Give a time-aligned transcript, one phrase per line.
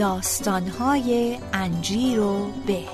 [0.00, 2.84] داستانهای انجیر و به.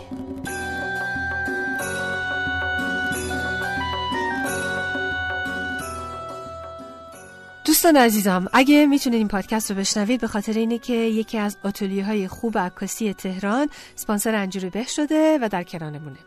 [7.65, 12.05] دوستان عزیزم اگه می‌تونید این پادکست رو بشنوید به خاطر اینه که یکی از آتلیه
[12.05, 16.19] های خوب عکاسی تهران سپانسر انجیر به شده و در کرانمونه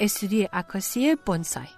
[0.00, 1.77] استودیو عکاسی بونسای.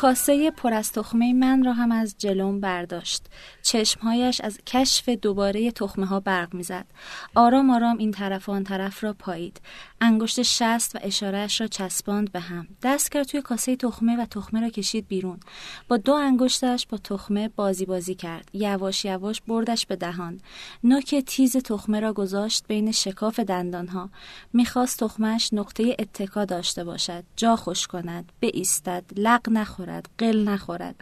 [0.00, 3.26] کاسه پر از تخمه من را هم از جلوم برداشت.
[3.62, 6.86] چشمهایش از کشف دوباره تخمه ها برق می‌زد.
[7.34, 9.60] آرام آرام این طرف و آن طرف را پایید.
[10.02, 12.66] انگشت شست و اشارهش را چسباند به هم.
[12.82, 15.40] دست کرد توی کاسه تخمه و تخمه را کشید بیرون.
[15.88, 18.50] با دو انگشتش با تخمه بازی بازی کرد.
[18.52, 20.40] یواش یواش بردش به دهان.
[20.84, 24.10] نوک تیز تخمه را گذاشت بین شکاف دندانها.
[24.52, 27.24] می‌خواست تخمهش نقطه اتکا داشته باشد.
[27.36, 28.32] جا خوش کند.
[28.42, 29.04] بایستد.
[29.16, 30.08] لق نخورد.
[30.18, 30.94] قل نخورد.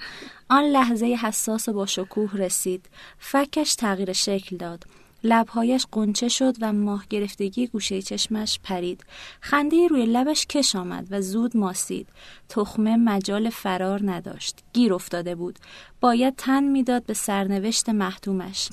[0.49, 2.89] آن لحظه حساس و با شکوه رسید.
[3.19, 4.85] فکش تغییر شکل داد.
[5.25, 9.05] لبهایش قنچه شد و ماه گرفتگی گوشه چشمش پرید.
[9.41, 12.09] خنده روی لبش کش آمد و زود ماسید.
[12.49, 14.59] تخمه مجال فرار نداشت.
[14.73, 15.59] گیر افتاده بود.
[16.01, 18.69] باید تن می‌داد به سرنوشت محتومش.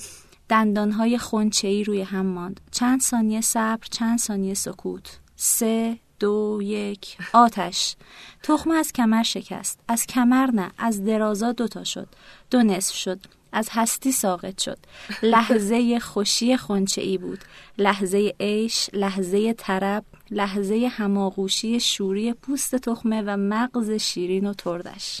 [0.48, 1.18] دندانهای
[1.62, 2.60] ای روی هم ماند.
[2.70, 5.18] چند ثانیه صبر چند ثانیه سکوت.
[5.36, 7.16] سه دو یک.
[7.32, 7.96] آتش.
[8.42, 9.80] تخمه از کمر شکست.
[9.88, 12.08] از کمر نه از درازا دوتا شد.
[12.50, 13.20] دو نصف شد.
[13.56, 14.78] از هستی ساقط شد.
[15.22, 17.38] لحظه خوشی خونچه ای بود.
[17.78, 25.20] لحظه عیش لحظه طرب لحظه هماغوشی شوری پوست تخمه و مغز شیرین و تردش.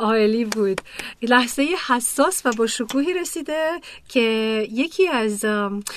[0.00, 0.80] عالی بود.
[1.22, 4.20] لحظه حساس و با شکوهی رسیده که
[4.70, 5.44] یکی از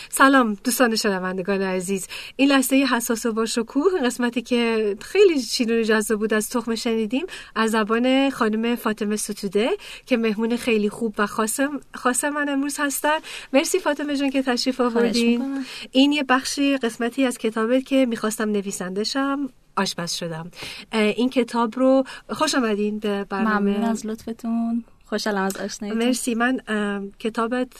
[0.10, 2.08] سلام دوستان شنوندگان عزیز.
[2.36, 7.26] این لحظه حساس و با شکوه قسمتی که خیلی شیرین جذاب بود از تخم شنیدیم
[7.56, 9.70] از زبان خانم فاطمه ستوده
[10.06, 13.18] که مهمون خیلی خوب و خاصم خاص من امروز هستن.
[13.54, 15.66] مرسی فاطمه جان که تشریف آوردین.
[15.92, 20.52] این یه بخشی قسمتی از کتابت که می‌خواستم نویسندشم آشپز شدم.
[20.92, 24.84] این کتاب رو خوش آمدین به برنامه ممنون از لطفتون.
[25.06, 26.36] خوشحالم از آشنایی مرسی.
[26.36, 26.60] من
[27.20, 27.78] کتابت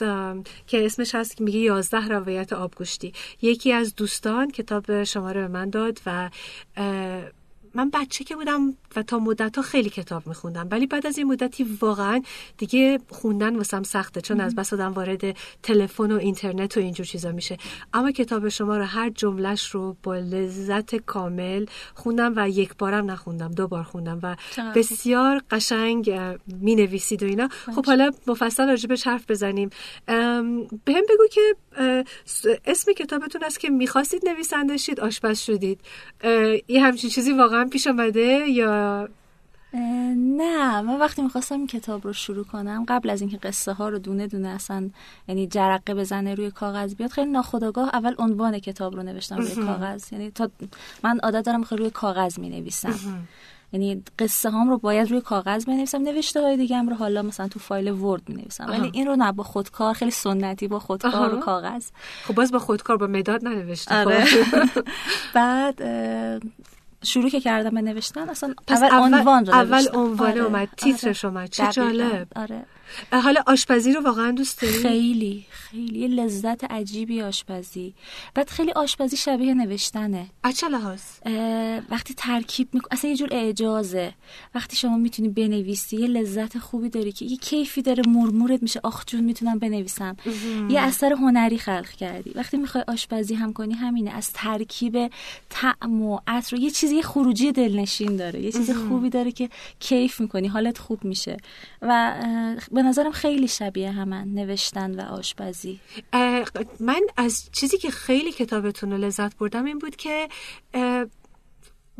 [0.66, 3.12] که اسمش هست که میگه یازده روایت آبگوشتی.
[3.42, 6.30] یکی از دوستان کتاب شما رو به من داد و
[7.74, 11.26] من بچه که بودم و تا مدت ها خیلی کتاب میخوندم ولی بعد از این
[11.26, 12.22] مدتی واقعا
[12.58, 17.32] دیگه خوندن واسم سخته چون از بس آدم وارد تلفن و اینترنت و اینجور چیزا
[17.32, 17.56] میشه.
[17.94, 23.50] اما کتاب شما رو هر جملهش رو با لذت کامل خوندم و یک بارم نخوندم
[23.50, 24.36] دو بار خوندم و
[24.74, 26.20] بسیار قشنگ
[26.60, 27.48] می نویسید و اینا.
[27.48, 29.70] خب حالا مفصل راجبش حرف بزنیم.
[30.84, 31.56] به هم بگو که
[32.64, 35.80] اسم کتابتون است که می‌خواستید نویسنده شید آشپز شدید.
[36.68, 39.08] یه همچین چیزی واقعا پیش آمده یا؟
[40.16, 44.26] نه من وقتی می‌خواستم کتاب رو شروع کنم قبل از اینکه قصه ها رو دونه
[44.26, 44.90] دونه اصلا
[45.28, 50.12] یعنی جرقه بزنه روی کاغذ بیاد خیلی ناخداگاه اول عنوان کتاب رو نوشتم روی کاغذ.
[50.12, 50.50] یعنی تا
[51.04, 53.26] من عادت دارم خیلی روی کاغذ می نویسم
[53.72, 57.48] یعنی قصه هام رو باید روی کاغذ بنویسم نوشته های دیگه هم رو حالا مثلا
[57.48, 61.34] تو فایل ورد می نویسم ولی این رو نه با خودکار خیلی سنتی با خودکار
[61.34, 61.86] و کاغذ.
[62.24, 64.24] خب باز با خودکار با مداد ننوشته آره.
[64.24, 64.84] خب.
[65.34, 65.82] بعد
[67.04, 70.40] شروع که کردم به نوشتن اصلا اول, عنوان رو اول عنوان آره.
[70.40, 71.50] اومد تیترش اومد.
[71.50, 72.28] چه جالب.
[72.36, 72.64] آره.
[73.12, 76.08] حالا آشپزی رو واقعا دوست داری؟ خیلی خیلی.
[76.08, 77.94] لذت عجیبی آشپزی.
[78.34, 80.26] بعد خیلی آشپزی شبیه نوشتنه.
[80.44, 81.00] اچه لحاظ؟
[81.90, 84.14] وقتی ترکیب میکن اصلا یه جور اعجازه.
[84.54, 88.80] وقتی شما می‌تونی بنویسی یه لذت خوبی داری که یه کیفی داره مرمورت میشه.
[88.82, 90.16] آخ جون می‌تونم بنویسم.
[90.70, 92.30] یه اثر هنری خلق کردی.
[92.34, 94.10] وقتی می‌خوای آشپزی هم کنی همینه.
[94.10, 95.10] از ترکیب
[95.50, 98.40] طعم و عطر یه چیزی خروجی دلنشین داره.
[98.40, 99.48] یه چیز خوبی داره که
[99.80, 100.48] کیف می‌کنی.
[100.48, 101.36] حالت خوب میشه.
[101.82, 102.14] و
[102.74, 105.80] به نظرم خیلی شبیه همن نوشتن و آشپزی.
[106.80, 110.28] من از چیزی که خیلی کتابتون رو لذت بردم این بود که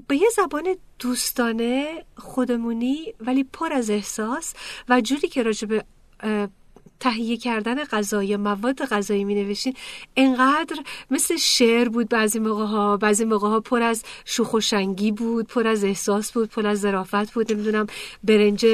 [0.09, 4.55] به یه زبان دوستانه خودمونی ولی پر از احساس
[4.89, 5.85] و جوری که راجب
[7.01, 9.75] تهیه کردن غذا یا مواد غذایی می نوشتین
[10.17, 10.77] انقدر
[11.11, 15.47] مثل شعر بود بعضی موقع ها بعضی موقع ها پر از شوخ و شنگی بود
[15.47, 17.53] پر از احساس بود پر از ظرافت بود.
[17.53, 17.87] نمی‌دونم
[18.25, 18.67] برنج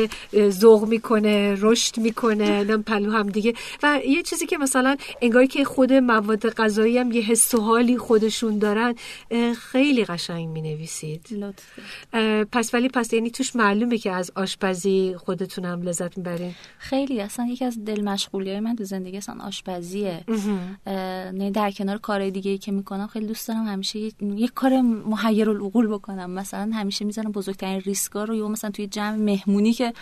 [0.49, 3.55] ذوق می‌کنه رشد می‌کنه نم پلو هم دیگه.
[3.82, 7.99] و یه چیزی که مثلا انگاری که خود مواد غذایی هم یه حس و حالی
[7.99, 8.94] خودشون دارن
[9.55, 11.26] خیلی قشنگ می نویسید
[12.52, 16.55] پس ولی پس یعنی توش معلومه که از آشپزی خودتونم لذت می‌برین.
[16.78, 20.25] خیلی اصلا یکی از دل مشغولی های من تو زندگی اصلا آشپزیه.
[21.32, 25.50] نه در کنار کارهای دیگه ای که می‌کنم خیلی دوست دارم همیشه یک کار محیر
[25.50, 26.31] العقول بکنم.
[26.31, 29.93] مثلا همیشه می‌زنم بزرگترین ریسکا رو یا مثلا توی جمع مهمونی که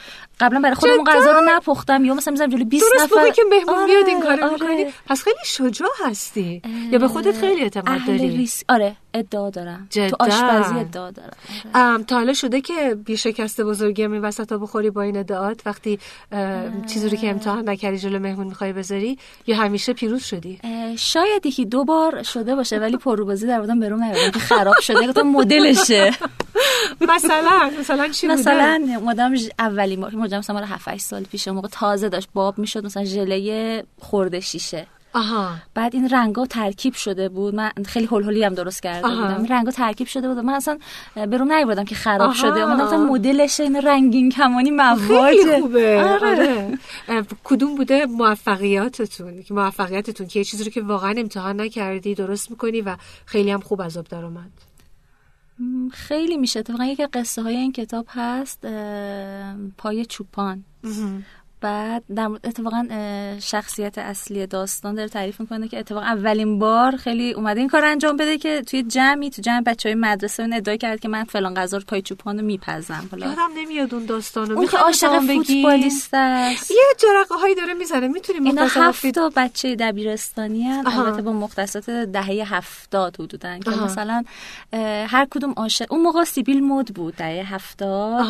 [0.40, 3.86] قبلا برای خودم غذا رو نپختم یا مثلا می‌ذارم جلوی 20 نفر که مهمون آره،
[3.86, 4.92] میاد این کارو آره.
[5.06, 6.62] پس خیلی شجاع هستی.
[6.92, 8.28] یا به خودت خیلی اعتماد داری.
[8.28, 8.62] ریس...
[8.68, 9.86] آره ادعا دارم.
[9.90, 10.08] جدا.
[10.08, 11.36] تو آشپزی ادعا دارم.
[11.74, 12.04] آره.
[12.04, 15.98] تا حالا شده که بی شکست بزرگی هم این وسط بخوری با این ادعات وقتی
[16.86, 20.60] چیزی رو که امتحان نکردی جلو مهمون می‌خوای بذاری یا همیشه پیروز شدی؟
[20.96, 25.06] شاید یکی دو بار شده باشه ولی پروبازی در بودم برام نیومد که خراب شده
[25.06, 26.10] گفتم مدلشه.
[27.14, 32.08] مثلا مثلا چی مثلا مدام اولین بار مدام مثلا 7 8 سال پیش موقع تازه
[32.08, 34.86] داشت باب می‌شد مثلا ژله خورده شیشه.
[35.12, 35.54] آها.
[35.74, 37.54] بعد این رنگا ترکیب شده بود.
[37.54, 39.36] من خیلی هول هم درست کرده آها.
[39.38, 39.54] بودم.
[39.54, 40.38] رنگا ترکیب شده بود.
[40.38, 40.78] من اصلا
[41.14, 42.32] برون نیوردم که خراب آها.
[42.34, 42.64] شده.
[42.64, 44.98] من مثلا مدلش این رنگین کمانی مواد.
[44.98, 46.04] خیلی خوبه.
[46.04, 46.78] آره.
[47.08, 47.26] آره.
[47.44, 52.80] کدوم بوده موفقیاتتون؟ که موفقیتتون که یه چیزی رو که واقعا امتحان نکردی درست می‌کنی
[52.80, 54.50] و خیلی هم خوب عذاب در اومد.
[55.92, 56.60] خیلی میشه.
[56.60, 58.66] اتفاقا یکی قصه های این کتاب هست
[59.78, 60.64] پای چوپان.
[61.60, 62.86] بعد در اتفاقا
[63.40, 68.16] شخصیت اصلی داستان داره تعریف می‌کنه که اتفاقا اولین بار خیلی اومده این کار انجام
[68.16, 71.54] بده که توی جمعی تو جمع بچه های مدرسه اون ادعا کرد که من فلان
[71.54, 73.08] غذا رو پای چوپانو میپزم.
[73.10, 74.58] حالا یادم نمیاد اون داستانو.
[74.58, 76.70] اون که عاشق فوتبالیست است.
[76.70, 78.08] یه جرقه هایی داره می‌زنه.
[78.08, 80.68] می‌تونیم اینا هفت تا بچه دبیرستانی.
[80.68, 84.24] البته با مختصات دهه هفتاد حدودن که مثلا
[85.08, 88.26] هر کدوم عاشق اون موقع سیبیل مود بود دهه هفتاد.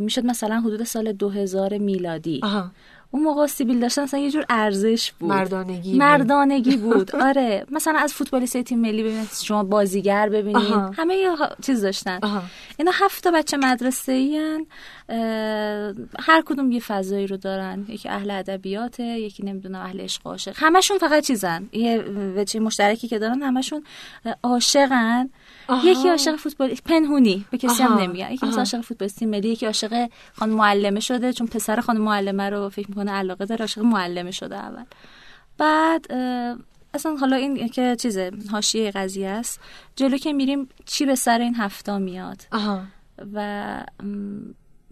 [0.00, 2.40] می‌شد مثلا حدود سال 2000 میلادی.
[2.44, 2.72] آها.
[3.14, 5.28] اون موقع سیبیل داشتن مثلا یه جور ارزش بود.
[5.28, 7.16] مردانگی مردانگی بود.
[7.16, 7.66] آره.
[7.70, 10.74] مثلا از فوتبالیست تیم ملی ببینید شما بازیگر ببینید.
[10.96, 11.30] همه یه
[11.62, 12.20] چیز داشتن.
[12.78, 14.66] اینا هفت تا بچه مدرسه این
[16.20, 17.84] هر کدوم یه فضایی رو دارن.
[17.88, 20.52] یکی اهل ادبیاته یکی نمی‌دونم اهل عشق عاشق.
[20.56, 21.68] همشون فقط چیزن.
[21.72, 22.04] یه
[22.36, 23.84] وجه مشترکی که دارن همشون
[24.42, 25.30] عاشقن.
[25.84, 27.44] یکی عاشق فوتبال پنهونی.
[27.50, 28.32] به کسی هم نمیگن.
[28.32, 30.08] یکی مثلا عاشق فوتبالیست ملی یکی عاشق
[30.38, 34.56] خانم معلمه شده چون پسر خانم معلمه رو فکر می‌کنه علاقه داره عاشق معلمه شده
[34.56, 34.84] اول.
[35.58, 36.06] بعد
[36.94, 39.60] اصلا حالا این که چیزه حاشیه قضیه است.
[39.96, 42.42] جلو که میریم چی به سر این هفته میاد؟
[43.34, 43.40] و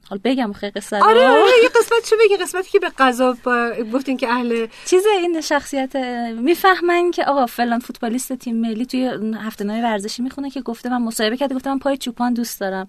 [0.08, 3.36] حالا بگم خیلی قصه آره آره یه قسمت چه بگی؟ قسمتی که به قضا
[3.92, 5.96] گفتین که اهل چیز این شخصیت
[6.36, 11.36] می‌فهمن که آقا فلان فوتبالیست تیم ملی توی هفته ورزشی می‌خونه که گفته من مصاحبه
[11.36, 12.86] کرده گفته من پای چوپان دوست دارم.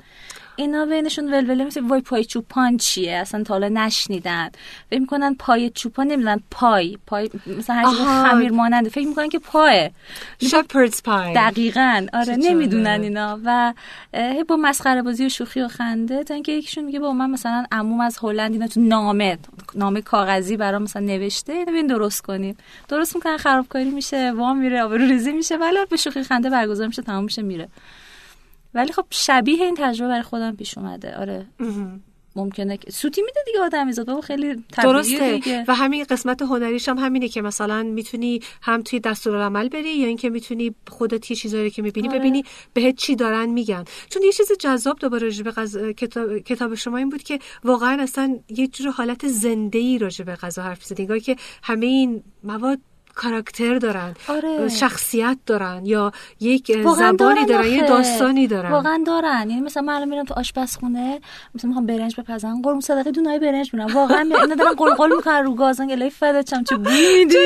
[0.55, 4.49] اینا بینشون ولوله میشه وای پای چوپان چیه؟ اصلا تا حالا نشنیدن.
[4.89, 6.97] فکر می‌کنن پای چوپان نمی‌دونن پای.
[7.07, 8.89] پای مثلا هر خمیر ماننده.
[8.89, 9.89] فکر می‌کنن که پای
[10.41, 12.05] شپردز پای دقیقاً.
[12.13, 13.39] آره نمی‌دونن اینا.
[13.45, 13.73] و
[14.47, 16.23] با مسخره بازی و شوخی و خنده.
[16.23, 19.37] تا اینکه یکیشون میگه با من مثلا عموم از هلند اینا تو نامه
[19.75, 21.53] نامه کاغذی برام مثلا نوشته.
[21.53, 22.57] اینو ببین درست کنیم
[22.87, 25.57] درست می‌کنن خرابکاری میشه وام میره آبرو ریزی میشه.
[25.57, 27.67] ولی به شوخی خنده برگزار میشه تمام میشه میره.
[28.73, 31.15] ولی خب شبیه این تجربه برای خودم پیش اومده.
[31.15, 31.45] آره.
[32.35, 35.33] ممکنه که سوتی میده دیگه آدم و خیلی درسته.
[35.33, 35.65] دیگه.
[35.67, 40.29] و همین قسمت هنریش هم همینه که مثلا می‌تونی هم توی دستورالعمل بری یا اینکه
[40.29, 42.19] می‌تونی خودت یه چیزایی که می‌بینی آره.
[42.19, 43.83] ببینی بهت چی دارن میگن.
[44.09, 45.77] چون یه چیز جذاب دوباره راجع به غز...
[45.77, 46.37] کتاب...
[46.37, 50.61] کتاب شما این بود که واقعا اصلا یه جور حالت زنده ای راجع به غذا
[50.61, 52.79] حرف زدین که همه این مواد
[53.15, 54.69] کاراکتر دارن آره.
[54.69, 58.71] شخصیت دارن یا یک زبانی دارن, یه داستانی دارن.
[58.71, 59.49] واقعا دارن.
[59.49, 61.19] یعنی مثلا من میرم تو آشپزخونه
[61.55, 65.55] مثلا می‌خوام برنج بپزم قرم صدقه دونای برنج میرم واقعا اینا دارن قلقل می‌کنن رو
[65.55, 67.37] گازن الهی فدا چم چه بوی میدی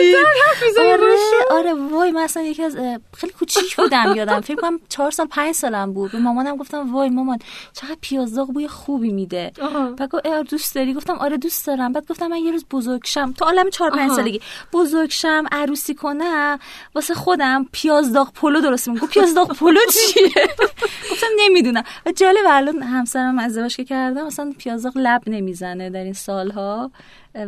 [0.80, 1.16] آره
[1.52, 1.74] آره.
[1.74, 2.78] وای من اصلا یکی از
[3.14, 4.42] خیلی کوچیک بودم یادم.
[4.42, 6.12] فکر کنم 4 سال 5 سالم بود.
[6.12, 7.40] به مامانم گفتم وای مامان
[7.74, 9.52] چقدر پیازداغ بوی خوبی میده.
[9.98, 10.94] بعد گفت دوست داری.
[10.94, 11.94] گفتم آره دوست دارم.
[11.94, 14.42] بعد گفتم من یه روز بزرگ شم تو عالم 4 5 سالگی.
[14.74, 16.60] بزرگ شم عروسی کنم
[16.96, 20.48] واسه خودم پیاز داغ پلو درست میگم پیاز داغ پلو چیه؟
[21.12, 21.84] گفتم نمی‌دونم.
[22.06, 26.92] و جالب الان همسرم ازدواج که کردم مثلا پیاز داغ لب نمی‌زنه در این سالها.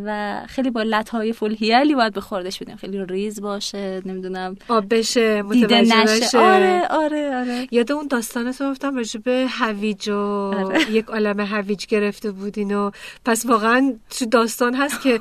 [0.05, 2.75] و خیلی با لطایف الحیلی باید به خوردش بدیم.
[2.75, 4.55] خیلی ریز باشه نمی‌دونم.
[4.67, 6.38] آب بشه دیده نشه.
[6.38, 7.67] آره آره آره.
[7.72, 10.91] یاد اون داستانت رو گفتم راجع به هویج و آره.
[10.98, 12.91] یک عالم هویج گرفته بودین و
[13.25, 15.19] پس واقعا تو داستان هست که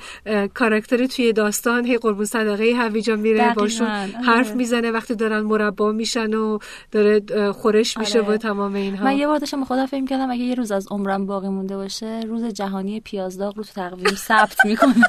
[0.55, 4.09] کاراکتر توی داستان هی قربون صدقه هویجا میره باشون آره.
[4.09, 6.59] حرف می‌زنه وقتی دارن مربا میشن و
[6.93, 8.35] داره خورش میشه آره.
[8.35, 9.05] و تمام اینها.
[9.05, 12.21] من یه بار داشتم خودم فکر کردم اگه یه روز از عمرم باقی مونده باشه
[12.27, 15.03] روز جهانی پیازداغ رو تو تقویم ثبت می‌کنم.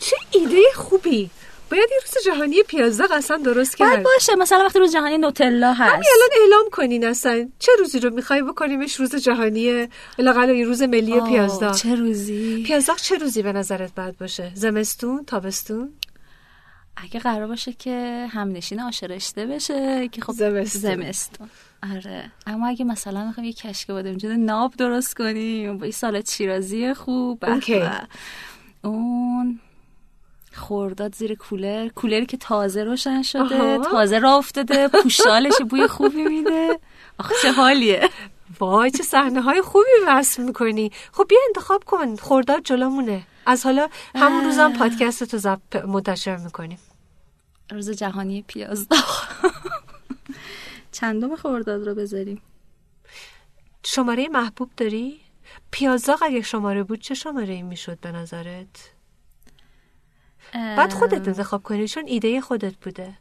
[0.00, 1.30] چه ایده خوبی.
[1.70, 4.04] باید یه روز جهانی پیازداغ اصلا درست باید کرد.
[4.04, 5.92] باشه مثلا وقتی روز جهانی نوتلا هست.
[5.92, 7.48] همین الان اعلام کنین اصلا.
[7.58, 13.18] چه روزی رو می‌خوای بکنیمش روز جهانی لاقل روز ملی پیازداغ چه روزی؟ پیازداغ چه
[13.18, 15.92] روزی به نظرت باید باشه؟ زمستون تابستون؟
[16.96, 20.80] اگه قرار باشه که همنشین آشرشته بشه که خب زمستون.
[20.82, 21.50] زمستون.
[21.82, 22.32] آره.
[22.46, 27.44] اما اگه مثلا می‌خوایم یه کشک بادمجون ناب درست کنیم با یه سالاد شیرازی خوب
[27.44, 27.84] اوکی.
[28.84, 29.60] اون
[30.54, 31.88] خورداد زیر کولر.
[31.88, 33.84] کولری که تازه روشن شده آها.
[33.90, 36.80] تازه را افتاده پوشالش بوی خوبی میده.
[37.18, 38.08] آخه چه حالیه.
[38.60, 40.92] وای چه صحنه های خوبی وصف می‌کنی.
[41.12, 42.16] خب بیا انتخاب کن.
[42.16, 43.22] خورداد جلومونه.
[43.46, 46.78] از حالا همون روزم پادکست تو زب منتشر می‌کنیم.
[47.70, 49.24] روز جهانی پیازداغ
[51.00, 52.42] چندم خورداد رو بذاریم؟
[53.84, 55.20] شماره محبوب داری؟
[55.70, 58.90] پیازداغ اگه شماره بود چه شماره ای می‌شد به نظرت؟
[60.54, 63.14] بعد خودت انتخاب کنی چون ایده خودت بوده.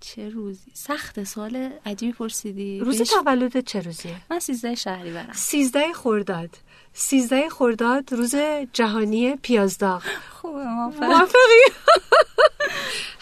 [0.00, 2.80] چه روزی؟ سخت سوال عجیبی پرسیدی.
[2.80, 6.56] روز بهش- تولدت چه روزیه؟ من سیزده شهری برم سیزده خورداد
[6.92, 8.34] سیزده خورداد روز
[8.72, 10.02] جهانی پیازداغ.
[10.30, 10.64] خوبه.
[10.64, 11.38] موافقی؟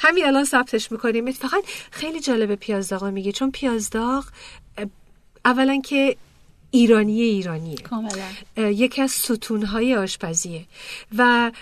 [0.08, 1.32] همین الان ثبتش می‌کنیم.
[1.32, 4.24] فقط خیلی جالبه پیازداغ رو میگی چون پیازداغ
[5.44, 6.16] اولا که
[6.70, 7.76] ایرانی ایرانیه.
[7.76, 8.24] کاملا.
[8.56, 10.64] یکی از ستونهای آشپزیه.
[11.18, 11.52] و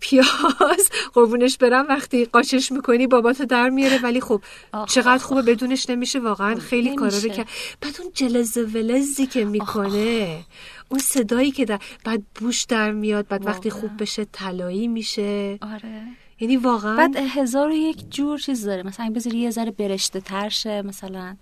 [0.00, 4.42] پیاز قربونش برم وقتی قاچش می‌کنی باباتو در میاره ولی خب
[4.88, 7.28] چقدر آخ، خوبه بدونش نمیشه واقعا خیلی کارا رو.
[7.28, 7.44] که
[7.80, 10.44] بعد اون جلز و ولزی که می‌کنه
[10.88, 13.70] اون صدایی که در بعد بوش در میاد بعد وقتی.
[13.70, 15.58] خوب بشه طلایی میشه.
[15.62, 16.02] آره.
[16.40, 20.48] یعنی واقعا بعد هزار و یک جور چیز داره مثلا بذاری یه ذره برشته تر
[20.48, 21.36] شه مثلا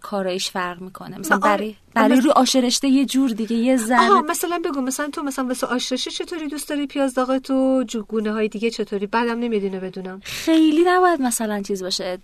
[0.00, 1.38] کارایش فرق می‌کنه مثلا.
[1.38, 4.00] برای برای روی آشرشته یه جور دیگه یه ذره.
[4.10, 8.48] آها مثلا بگو مثلا تو مثلا واسه آشرشی چطوری دوست داری؟ پیازداغ تو جوگونه های
[8.48, 10.20] دیگه چطوری؟ بعدم نمیاد اینو بدونم.
[10.24, 12.18] خیلی نباید مثلا چیز باشه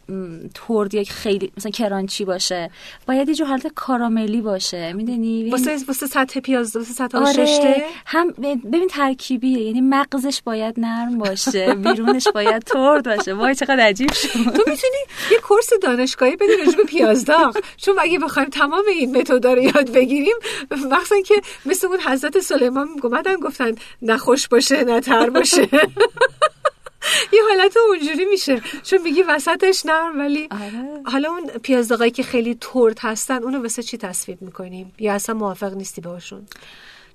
[0.55, 2.71] ترد یک خیلی مثلا کرانچی باشه.
[3.07, 8.31] باید یه جور حالت کاراملی باشه می‌دونی؟ واسه واسه سطح پیاز واسه سطح آره هم
[8.73, 13.35] ببین ترکیبیه یعنی مغزش باید نرم باشه بیرونش باید ترد باشه.
[13.35, 14.29] وای چقدر عجیب شد.
[14.29, 15.01] تو می‌تونی
[15.33, 19.93] یه کورس دانشگاهی بدی راجع به پیازداغ چون اگه بخوایم تمام این متدا رو یاد
[19.93, 20.37] بگیریم.
[20.71, 25.69] مخصوصا که مثل اون حضرت سلیمان اومدن گفتن نه خوش باشه نه تر باشه.
[27.33, 28.63] یه حالت اونجوری میشه.
[28.83, 31.03] چون میگی وسطش نرم ولی آره.
[31.05, 35.75] حالا اون پیازداغایی که خیلی ترد هستن اونو واسه چی تصویر می‌کنیم؟ یا اصلا موافق
[35.75, 36.47] نیستی باشون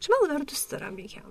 [0.03, 1.21] چون من اونا رو دوست دارم یکم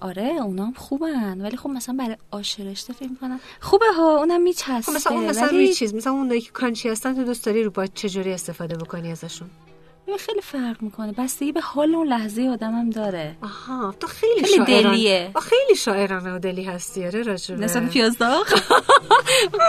[0.00, 1.40] آره اونام خوبن.
[1.40, 4.80] ولی خب مثلا برای آشرشته فکر کنم خوبه ها اونم میچسبه.
[4.80, 7.70] خب مثلا اون مثلا روی چیز مثلا اون که کرانچی هستن تو دوست داری رو
[7.70, 9.50] با چجوری استفاده بکنی ازشون؟
[10.16, 11.12] خیلی فرق می‌کنه.
[11.12, 13.36] بستگی به حال اون لحظه آدمم داره.
[13.42, 14.92] آها تو خیلی, خیلی شاعران.
[14.92, 15.30] دلیه.
[15.42, 17.06] خیلی شاعرانه و دلی هستی.
[17.06, 17.64] آره راجبه.
[17.64, 18.46] نسبت پیازداغ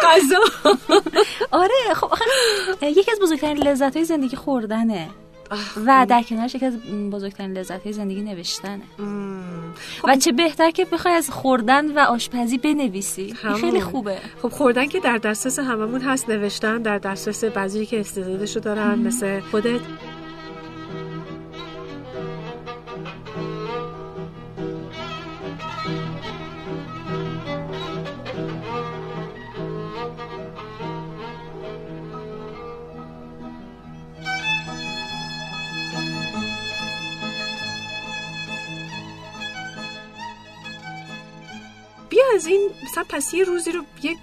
[0.03, 0.71] غذا
[1.61, 2.25] آره خب آخه
[2.81, 5.09] یکی از بزرگترین لذت های زندگی خوردنه.
[5.85, 6.77] و در کنارش یکی از
[7.11, 8.81] بزرگترین لذت های زندگی نوشتنه.
[8.99, 9.73] مم.
[10.03, 13.33] و چه بهتر که بخوای از خوردن و آشپزی بنویسی.
[13.33, 14.17] خیلی خوبه.
[14.41, 19.39] خب خوردن که در دسترس هممون هست نوشتن در دسترس بعضی که استعدادشو دارن مثل
[19.39, 19.81] خودت.
[42.35, 44.17] از این مثلا پس یه روزی رو یک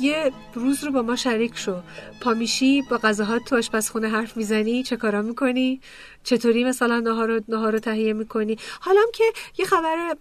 [0.00, 1.76] یه روز رو با ما شریک شو.
[2.20, 5.80] پا میشی با غذاهات تو آشپزخونه حرف می‌زنی؟ چه کارا می‌کنی؟
[6.24, 7.00] چطوری مثلا
[7.48, 9.24] نهار رو تهیه می‌کنی؟ حالا هم که
[9.58, 10.16] یه خبر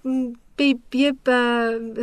[0.61, 0.97] م، بی...
[0.97, 1.29] یه ب...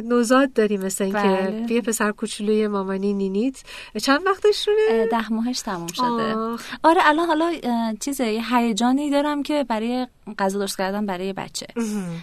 [0.04, 1.66] نوزاد داری مثل این بله.
[1.68, 3.62] که یه پسر کوچولوی مامانی نینیت.
[4.02, 6.04] چند وقتشونه ده ماهش تموم شده.
[6.04, 6.60] آه.
[6.82, 10.06] آره الان حالا اه، چیزه یه هیجانی دارم که برای
[10.38, 11.66] غذا درست کردن برای بچه.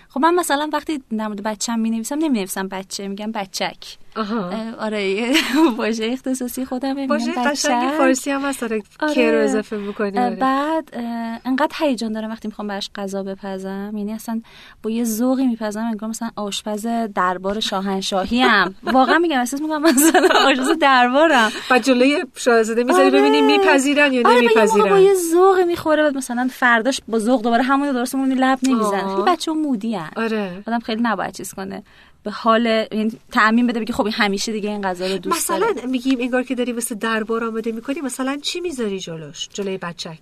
[0.10, 3.98] خب من مثلا وقتی در مورد بچه‌م می نویسم نمی نویسم بچه میگم بچک.
[4.16, 4.50] آها.
[4.50, 5.34] اه، آره
[5.78, 8.84] واژه اختصاصی خودم باشه قشنگ فارسی هم هست آره.
[9.16, 10.36] که رو اضافه اه، آره.
[10.36, 13.94] بعد اه، انقدر هیجان دارم وقتی می‌خوام براش غذا بپزم.
[13.98, 14.42] یعنی اصلا
[14.84, 20.30] با یه ذوقی میپزم انگار مثلا آشپز دربار شاهنشاهی هم واقعا میگم احساس می‌کنم مثلا
[20.48, 21.52] آشپز دربارم.
[21.70, 23.20] بعد جلوی شاهزاده می‌ذاری آره.
[23.20, 27.20] ببینی میپذیرن یا آره و موقع با نمیپذیرن یه ذوقی می‌خوره بعد مثلا فرداش با
[27.20, 29.08] ذوق دوباره همون رو درست میمونی لب نمیزن.
[29.08, 30.12] خیلی بچه مودی هن.
[30.16, 30.64] آره.
[30.68, 31.84] آدم خیلی نباید چیز کنه.
[32.24, 35.74] به حال یعنی تعمین بده بگی خب این همیشه دیگه این غذا رو دوست مثلا
[35.74, 35.88] داره.
[35.88, 40.20] میگیم انگار که داری واسه دربار آماده می‌کنی مثلا چی می‌ذاری جلوش جلوی بچک؟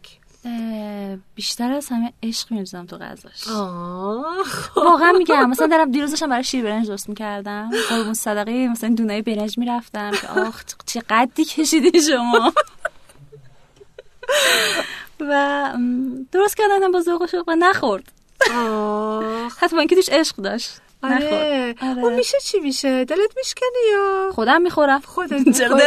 [1.36, 3.48] بیشتر از همه عشق میریزم تو غذاش.
[4.76, 5.50] واقعا میگم.
[5.50, 7.72] مثلا دارم دیروز داشتم برای شیر برنج درست می‌کردم.
[7.90, 12.54] قربون صدقه مثلا دونای برنج می‌رفتم که آخ چه قدی کشیدی شما.
[15.20, 15.74] و
[16.32, 18.12] درست کردم با ذوق و شوق و نخورد.
[19.72, 20.83] با اینکه توش عشق داشت.
[21.04, 21.76] آره.
[21.82, 22.04] آره.
[22.04, 25.00] اون میشه چی میشه؟ دلت میشکنه یا؟ خودم می‌خورم.
[25.00, 25.78] خودت چرا؟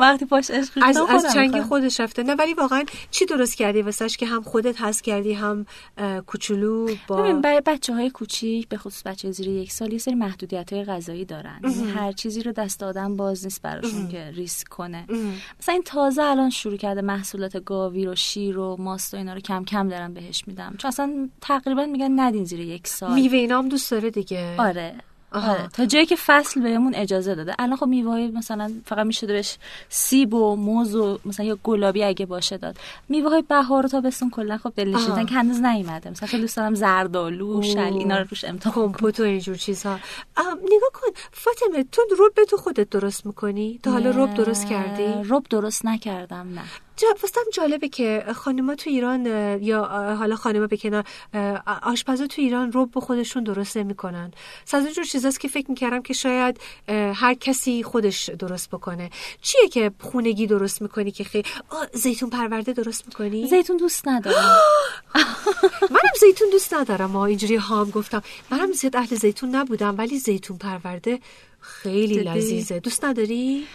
[0.00, 1.62] وقتی پاش عشق از از چنگ.
[1.62, 2.22] خودش رفته.
[2.22, 5.66] نه ولی واقعا چی درست کردی واسش که هم خودت هست کردی هم
[6.26, 10.14] کوچولو با ببین برای بچه های کوچیک به خصوص بچه زیر یک سال یه سری
[10.14, 11.60] محدودیت های غذایی دارن.
[11.96, 15.04] هر چیزی رو دست آدم باز نیست براشون که ریسک کنه.
[15.60, 19.40] مثلا این تازه الان شروع کرده محصولات گاوی و شیر و ماست و اینا رو
[19.40, 20.74] کم کم دارم بهش میدم.
[20.78, 23.15] چون اصلا تقریبا میگن ندین زیر یک سال.
[23.16, 24.54] میوه اینا هم دوست داره دیگه.
[24.58, 24.94] آره
[25.32, 25.52] آها.
[25.52, 25.68] آره.
[25.68, 27.54] تا جایی که فصل بهمون اجازه داده.
[27.58, 29.58] الان خب میوه مثلا فقط میشه بهش
[29.88, 32.76] سیب و موز و مثلا یا گلابی اگه باشه داد.
[33.08, 35.24] میوه های بهار و تابستون کلا خب آها.
[35.24, 36.10] که هنوز نیومده.
[36.10, 39.98] مثلا خیلی دوست دارم زردآلو شل اینا رو روش امتحان کمپوت و اینجور چیزها
[40.38, 41.08] نگاه کن.
[41.32, 46.48] فاطمه تو رب تو خودت درست می‌کنی؟ تا حالا رب درست کردی؟ رب درست نکردم
[46.54, 46.85] نه.
[46.96, 49.26] جا واسم جالبه که خانما تو ایران
[49.62, 49.84] یا
[50.18, 51.04] حالا خانما به کنار
[51.82, 54.32] آشپزا تو ایران رب به خودشون درست نمی‌کنن.
[54.72, 59.10] از اینجور چیزاست که فکر می‌کردم که شاید هر کسی خودش درست بکنه.
[59.42, 61.48] چیه که خونگی درست می‌کنی که خیلی
[61.92, 64.56] زیتون پرورده درست می‌کنی؟ زیتون دوست ندارم.
[65.90, 67.10] منم زیتون دوست ندارم.
[67.10, 68.22] ما اینجوری هام گفتم.
[68.50, 71.20] منم زیاد اهل زیتون نبودم ولی زیتون پرورده
[71.60, 72.80] خیلی؟ لذیذه.
[72.80, 73.66] دوست نداری؟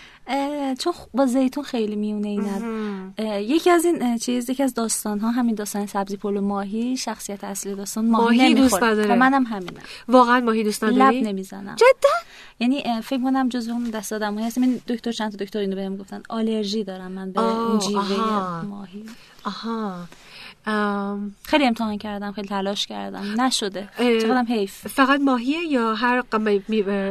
[0.79, 5.55] چون با زیتون خیلی میونه اینا یکی از این چیز یکی از داستان ها همین
[5.55, 8.83] داستان سبزی پلو ماهی شخصیت اصلی داستان ماهی, ماهی دوست.
[8.83, 9.07] نداره.
[9.07, 9.81] خب منم همینم.
[10.07, 11.75] واقعا ماهی دوست لب نداری نمی‌زنم.
[11.75, 12.09] جدا؟
[12.59, 15.97] یعنی فکر کنم جز اون دست آدمایی هستم این دکتر چند تا دکتر اینو بهم
[15.97, 16.23] گفتن.
[16.29, 18.61] آلرژی دارم من به اون جیوه.
[18.65, 19.05] ماهی.
[19.43, 19.95] آها.
[21.43, 23.41] خیلی امتحان کردم خیلی تلاش کردم.
[23.41, 23.89] نشده.
[23.97, 24.87] چقدرم حیف.
[24.87, 26.23] فقط ماهیه یا هر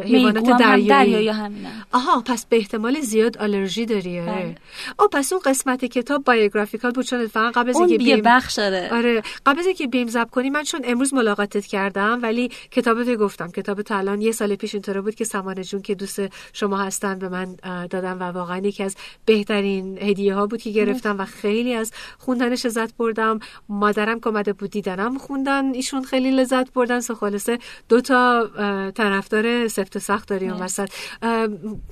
[0.04, 1.68] حیوانات هم دریایی؟ دریایی همینه.
[1.92, 4.32] آها پس به احتمال زیاد آلرژی داری آره.
[4.32, 4.54] بله.
[4.98, 8.88] او پس اون قسمت کتاب بایوگرافیکال بود چون اتفاقا قبل از اینکه بیم بخش داره.
[8.92, 9.22] آره.
[9.46, 13.50] قبل از اینکه بیم زب کنی من چون امروز ملاقاتت کردم ولی کتابت گفتم.
[13.50, 16.20] کتاب الان یه سال پیش اینطوری بود که سمانه جون که دوست
[16.52, 20.70] شما هستن به من اه، دادن و واقعا یکی از بهترین هدیه ها بود که
[20.70, 23.39] گرفتم و خیلی از خوندنش لذت بردم.
[23.68, 27.00] مادرم که اومده بود دیدنم خوندن ایشون خیلی لذت بردن.
[27.00, 28.50] سو خلاصه دو تا
[28.90, 30.90] طرفدار سفت و سخت داریم اون وسط.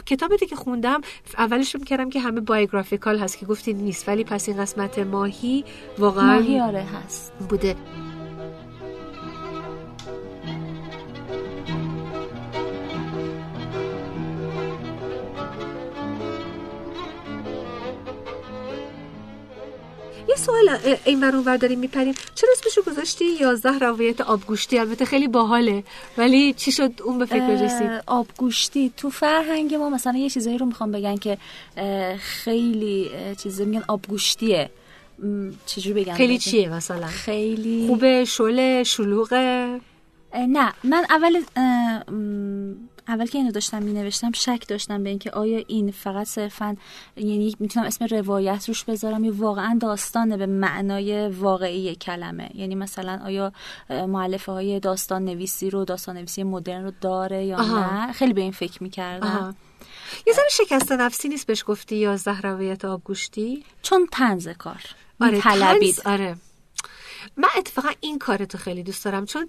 [0.07, 1.01] کتابی که خوندم
[1.39, 5.65] اولش فکر کردم که همه بایوگرافیکال هست که گفتی نیست ولی پس این قسمت ماهی
[5.99, 7.33] واقعا ماهی آره هست.
[7.49, 7.77] بوده.
[20.29, 22.15] یه سوال این ور اونور داریم میپریم.
[22.35, 25.85] چرا اسمشو گذاشتی؟ یازده روایت آبگوشتی؟ البته خیلی باحاله.
[26.19, 28.93] ولی چی شد اون به فکر رسید آبگوشتی.
[28.97, 31.39] تو فرهنگ ما مثلا یه چیزایی رو می‌خوام بگن که
[32.19, 34.71] خیلی اه، چیزی میگن آبگوشتیه.
[35.19, 39.81] م، چجوری بگم؟ خیلی؟ چیه مثلا؟ خیلی خوبه شله شلوغه؟
[40.35, 40.73] نه.
[40.85, 41.43] من اول
[43.09, 46.77] اول که اینو داشتم می نوشتم شک داشتم به اینکه آیا این فقط صرفا
[47.17, 52.51] یعنی می‌تونم اسم روایت روش بذارم یا واقعا داستانه به معنای واقعی کلمه.
[52.55, 53.53] یعنی مثلا آیا
[53.91, 58.07] معلفه های داستان نویسی رو داستان نویسی مدرن رو داره یا آها.
[58.07, 58.79] نه؟ خیلی به این فکر آها.
[58.81, 59.57] می‌کردم
[60.27, 64.83] یه ذره شکست نفسی نیست بهش گفتی یازده روایت آبگوشتی چون تنز کار.
[65.21, 66.37] آره طنز، آره.
[67.37, 69.49] من اتفاقا این کارتو خیلی دوست دارم چون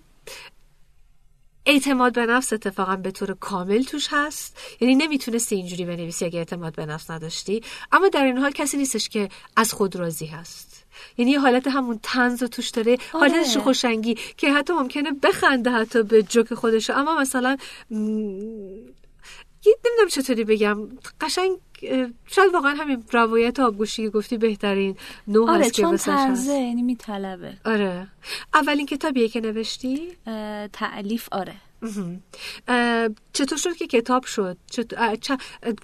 [1.69, 4.57] اعتماد به نفس اتفاقا به طور کامل توش هست.
[4.79, 7.61] یعنی نمی‌تونستی اینجوری بنویسی اگه اعتماد به نفس نداشتی.
[7.91, 10.85] اما در این حال کسی نیستش که از خود راضی هست.
[11.17, 12.91] یعنی یه حالت همون تنز توش داره.
[12.91, 13.31] آره.
[13.31, 17.57] حالت خوشنگی که حتی ممکنه بخنده حتی به جوک خودش اما مثلا
[17.91, 17.95] م...
[19.65, 20.89] نمی‌دونم چطوری بگم.
[21.21, 21.51] قشنگ
[22.27, 25.97] شاید واقعا همین روایت آبگوشی که گفتی بهترین نوع آره هست که چون.
[25.97, 27.53] طنزه یعنی میطلبه.
[27.65, 28.07] آره.
[28.53, 30.07] اولین کتابیه که نوشتی؟
[30.73, 31.53] تعلیف آره.
[33.33, 35.35] چطور شد که کتاب شد؟ چ-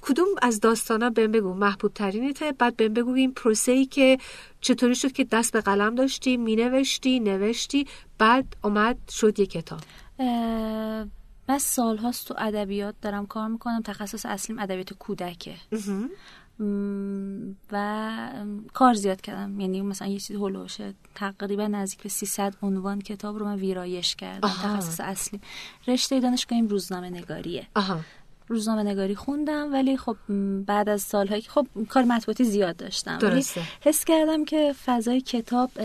[0.02, 4.18] کدوم از داستانا بهم بگو؟ محبوب ترینته بعد بهم بگو این پروسه ای که
[4.62, 9.80] چطوری شد که دست به قلم داشتی مینوشتی نوشتی بعد اومد شد یه کتاب.
[10.20, 11.06] اه،
[11.50, 13.82] من سالهاست تو ادبیات دارم کار می‌کنم.
[13.82, 15.56] تخصص اصلیم ادبیات کودکه.
[17.72, 18.30] و
[18.74, 19.60] کار زیاد کردم.
[19.60, 24.48] یعنی مثلا یه چیز هلوشه تقریبا نزدیک به 300 عنوان کتاب رو من ویرایش کردم.
[24.48, 24.78] آها.
[24.78, 25.42] تخصص اصلی
[25.88, 27.68] رشته دانشگاهیم روزنامه نگاریه.
[27.76, 28.00] آها.
[28.48, 30.18] روزنامه نگاری خوندم ولی خب
[30.66, 33.20] بعد از سالهایی که خب کار مطبوعاتی زیاد داشتم.
[33.22, 33.62] ولی درسته.
[33.82, 35.82] حس کردم که فضای کتاب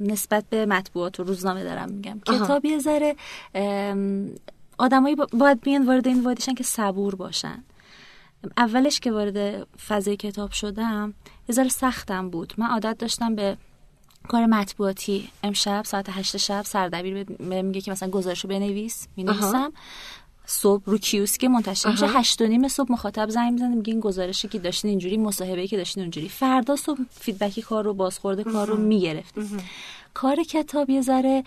[0.00, 2.20] نسبت به مطبوعات و روزنامه دارم میگم.
[2.26, 2.44] آها.
[2.44, 3.16] کتاب یه ذره
[4.78, 7.64] آدمایی با- باید بیان وارد این وادیشن که صبور باشن.
[8.56, 11.14] اولش که وارد فضای کتاب شدم
[11.48, 12.52] یه ذره سختم بود.
[12.58, 13.56] من عادت داشتم به
[14.28, 15.28] کار مطبوعاتی.
[15.42, 19.72] امشب ساعت هشت شب سردبیر به- میگه که مثلا گزارشو بنویس می‌نویسم.
[20.46, 22.06] صبح رو کیوسک منتشر میشه.
[22.06, 25.76] هشت و نیم صبح مخاطب زنگ می‌زنه میگه این گزارشی که داشتین اینجوری مصاحبه که
[25.76, 26.28] داشتین اونجوری.
[26.28, 29.34] فردا صبح فیدبکی کار رو بازخورد کار رو می‌گرفت.
[30.14, 31.44] کار کتاب یه ذره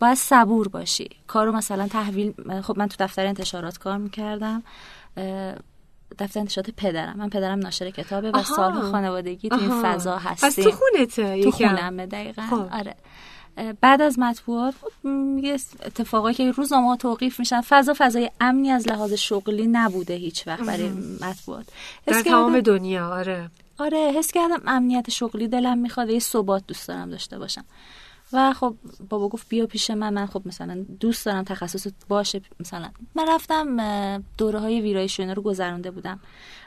[0.00, 1.10] باید صبور باشی.
[1.26, 4.62] کار رو مثلا تحویل خب من تو دفتر انتشارات کار می‌کردم
[6.18, 7.16] دفتر انتشارات پدرم.
[7.16, 8.56] من پدرم ناشر کتابه و آها.
[8.56, 9.82] سالها خانوادگی تو این.
[9.82, 10.64] فضا پس هستیم.
[10.64, 11.50] تو خونته تو.
[11.50, 12.42] خونمه دقیقا.
[12.50, 12.68] خب.
[12.72, 12.94] آره.
[13.80, 15.08] بعد از مطبوعات خب
[15.44, 15.54] یه
[15.86, 17.60] اتفاقایی که روزنامه توقیف میشن.
[17.60, 20.88] فضا فضای امنی از لحاظ شغلی نبوده هیچ وقت برای
[21.20, 21.66] مطبوعات.
[22.06, 23.08] در تمام دنیا.
[23.14, 23.50] آره.
[23.78, 27.64] آره حس کردم امنیت شغلی دلم می‌خواد یه ثبات دوست دارم داشته باشم.
[28.32, 28.76] و خب
[29.08, 32.40] بابا گفت بیا پیش من من خب مثلا دوست دارم تخصص باشه.
[32.60, 36.20] مثلا من رفتم دوره های ویرایش رو گذرونده بودم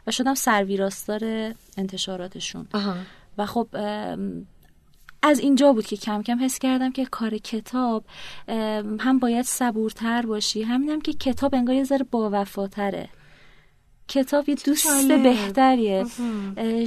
[0.08, 2.68] و شدم سرویراستار انتشاراتشون.
[2.74, 2.94] آها.
[3.38, 3.68] و خب
[5.22, 8.04] از اینجا بود که کم کم حس کردم که کار کتاب
[9.00, 10.64] هم باید صبورتر باشی.
[10.64, 13.10] همینم که کتاب انگار یه ذره باوفاتره.
[14.08, 15.24] کتاب یه دوست جالب.
[15.24, 16.06] بهتریه.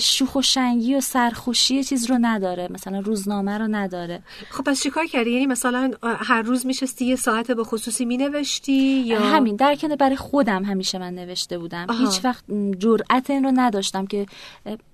[0.00, 4.22] شوخ و شنگی و سرخوشی چیز رو نداره مثلا روزنامه رو نداره.
[4.50, 9.20] خب پس چیکار کردی؟ یعنی مثلا هر روز میشستی یه ساعت به خصوصی مینوشتی یا؟
[9.20, 11.87] همین در کنار برای خودم همیشه من نوشته بودم.
[11.88, 12.06] آها.
[12.06, 12.44] هیچ وقت
[12.78, 14.26] جرأت این رو نداشتم که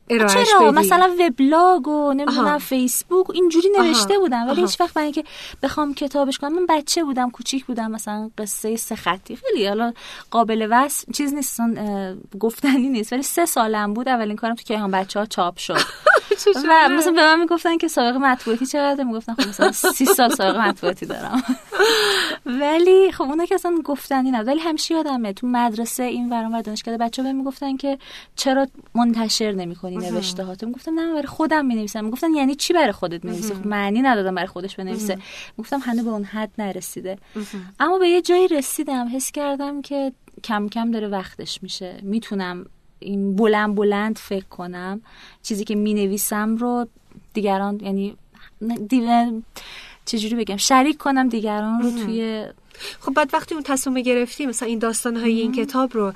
[0.09, 0.79] چرا بدی.
[0.79, 2.59] مثلا وبلاگ و نمی‌دونم آها.
[2.59, 3.87] فیسبوک اینجوری آها.
[3.87, 4.61] نوشته بودم ولی آها.
[4.61, 5.25] هیچ وقت برای اینکه
[5.62, 9.92] بخوام کتابش کنم من بچه بودم کوچیک بودم مثلا قصه سه خطی خیلی حالا
[10.31, 11.61] قابل وصف چیز نیست
[12.40, 15.77] گفتنی نیست ولی سه سالم بود اولین کارم تو کیهان بچه ها چاپ شد
[16.69, 20.69] و مثلا به من می‌گفتن که سابقه مطبوعاتی چقدر؟ می‌گفتن خب مثلا سی سال سابقه
[20.69, 21.43] مطبوعاتی دارم.
[22.47, 26.61] ولی خب اونا که اصلا گفتنی نه ولی همیشه یادمه تو مدرسه این وران ور
[26.61, 27.99] دانشکده بچه بهم می‌گفتن که
[28.37, 32.05] چرا منتشر نمی‌کنی نوشته هاتو می‌گفتم نه برای خودم می‌نویسم.
[32.05, 35.19] می‌گفتن یعنی چی برای خودت می‌نویسی؟ خب معنی ندادم برای خودش بنویسه.
[35.59, 37.19] گفتم هنوز به اون حد نرسیده.
[37.81, 40.12] اما به یه جایی رسیدم حس کردم که
[40.45, 41.99] کم کم داره وقتش میشه.
[42.03, 42.67] می‌تونم
[42.99, 45.01] این بلند بلند فکر کنم
[45.43, 46.87] چیزی که می نویسم رو
[47.35, 48.17] دیگران یعنی
[50.05, 52.47] چجوری بگم شریک کنم دیگران رو توی
[53.01, 56.12] خب بعد وقتی اون تصمیم گرفتی مثلا این داستان های این کتاب رو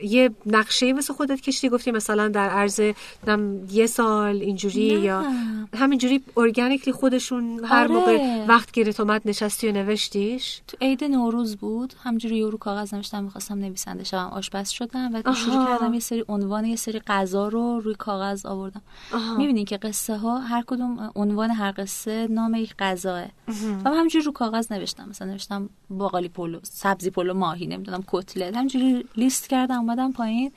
[0.00, 2.80] یه نقشه مثل خودت کشتی گفتی مثلا در عرض
[3.70, 4.80] یه سال اینجوری.
[4.80, 5.24] یا
[5.78, 7.88] همینجوری ارگانیکلی خودشون هر آره.
[7.88, 13.24] موقع وقت گیرت اومد نشستی و نوشتیش تو عید نوروز بود همجوری یورو کاغذ نوشتم
[13.24, 15.34] می‌خواستم نویسنده شدم آشپز شدم و.
[15.34, 18.82] شروع کردم یه سری عنوان یه سری غذا رو روی کاغذ آوردم.
[19.38, 23.24] می‌بینین که قصه ها هر کدوم عنوان هر قصه نام یک غذاه
[23.84, 28.56] و همجوری رو کاغذ نوشتم مثلا نوشتم باقالی پلو سبزی پلو ماهی نمی‌دونم کتلت.
[28.56, 30.52] همجوری لیست کردم اومدم پایین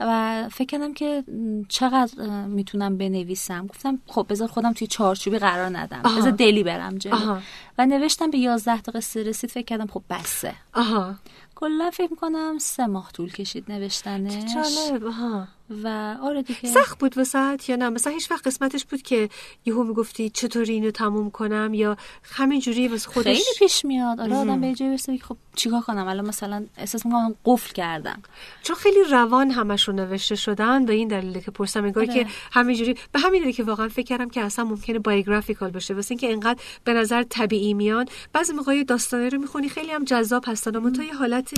[0.00, 1.24] و فکر کردم که
[1.68, 3.66] چقدر می‌تونم بنویسم.
[3.66, 6.00] گفتم خب بذار خودم توی چارچوبی قرار ندم.
[6.04, 6.18] آها.
[6.18, 7.38] بذار دلی برم جلو.
[7.78, 9.50] و نوشتم به 11 تا قصه رسید.
[9.50, 10.54] فکر کردم خب بسه.
[10.74, 11.14] آها.
[11.54, 14.54] کلا فکر کنم سه ماه طول کشید نوشتنش.
[14.54, 15.02] جالب.
[15.02, 15.48] ها
[15.84, 16.68] و آره دیگه.
[16.68, 19.28] سخت بود وسط یا نه؟ مثلا هیچ وقت قسمتش بود که
[19.66, 24.20] یهو می‌گفتی چطوری اینو تموم کنم یا همین جوری واسه خودش خیلی پیش میاد.
[24.20, 28.22] آره آدم به جای برسه خب چیکار کنم؟ الان مثلا احساس می‌کنم قفل کردم.
[28.62, 32.14] چون خیلی روان همشون نوشته شدن به این دلیل که پرسم انگار آره.
[32.14, 36.12] که همینجوری به همین دلیل که واقعا فکر کردم که اصلا ممکنه بایوگرافیکال باشه واسه
[36.12, 38.06] اینکه انقدر به نظر طبیعی میان.
[38.32, 40.76] بعضی موقع داستانه رو می‌خونی خیلی هم جذاب هستن.
[40.76, 41.50] اما تو یه حالت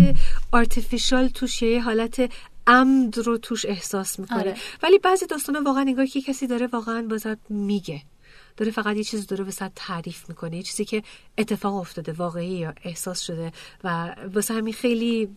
[0.53, 2.31] آرتفیشال توش یه حالت
[2.71, 4.55] عمد رو توش احساس می‌کنه آره.
[4.83, 8.03] ولی بعضی داستانا واقعا انگار که کسی داره واقعا بازت میگه
[8.61, 11.03] داره فقط یه چیز داره وسط تعریف می‌کنه یه چیزی که
[11.39, 13.53] اتفاق افتاده واقعی یا احساس شده
[13.85, 15.29] و واسه همین خیلی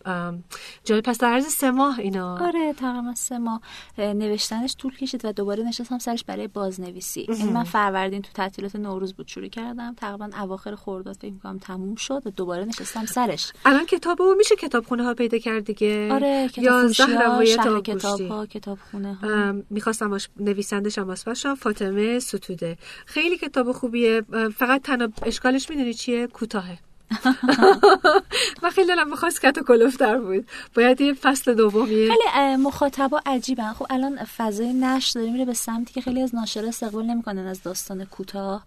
[0.84, 1.04] جالب.
[1.04, 2.46] پس در عرض سه ماه اینا.
[2.46, 3.60] آره تقریبا سه ماه
[3.98, 7.26] اه، نوشتنش طول کشید و دوباره نشستم سرش برای بازنویسی.
[7.28, 9.94] این من فروردین تو تعطیلات نوروز بود شروع کردم.
[9.94, 13.52] تقریبا اواخر خرداد فکر می‌کنم تموم شد و دوباره نشستم سرش.
[13.64, 17.80] الان کتاب رو میشه کتابخونه ها پیدا کرد دیگه؟ آره فروشی ها، شهر.
[17.80, 22.76] کتاب ها کتاب خونه ها می‌خواستم باش نویسندش هم واسه فاطمه ستوده.
[23.14, 24.22] خیلی کتاب خوبیه.
[24.56, 26.78] فقط تنها اشکالش می‌دونی چیه؟ کوتاهه.
[28.62, 30.46] من خیلی دلم می‌خواست کت و کلوفتر بود.
[30.76, 33.72] باید یه فصل دومیه خیلی مخاطبا عجیبن.
[33.72, 37.62] خب الان فضای نشر داره میره به سمتی که خیلی از ناشرا استقبال نمی‌کنن از
[37.62, 38.64] داستان کوتاه.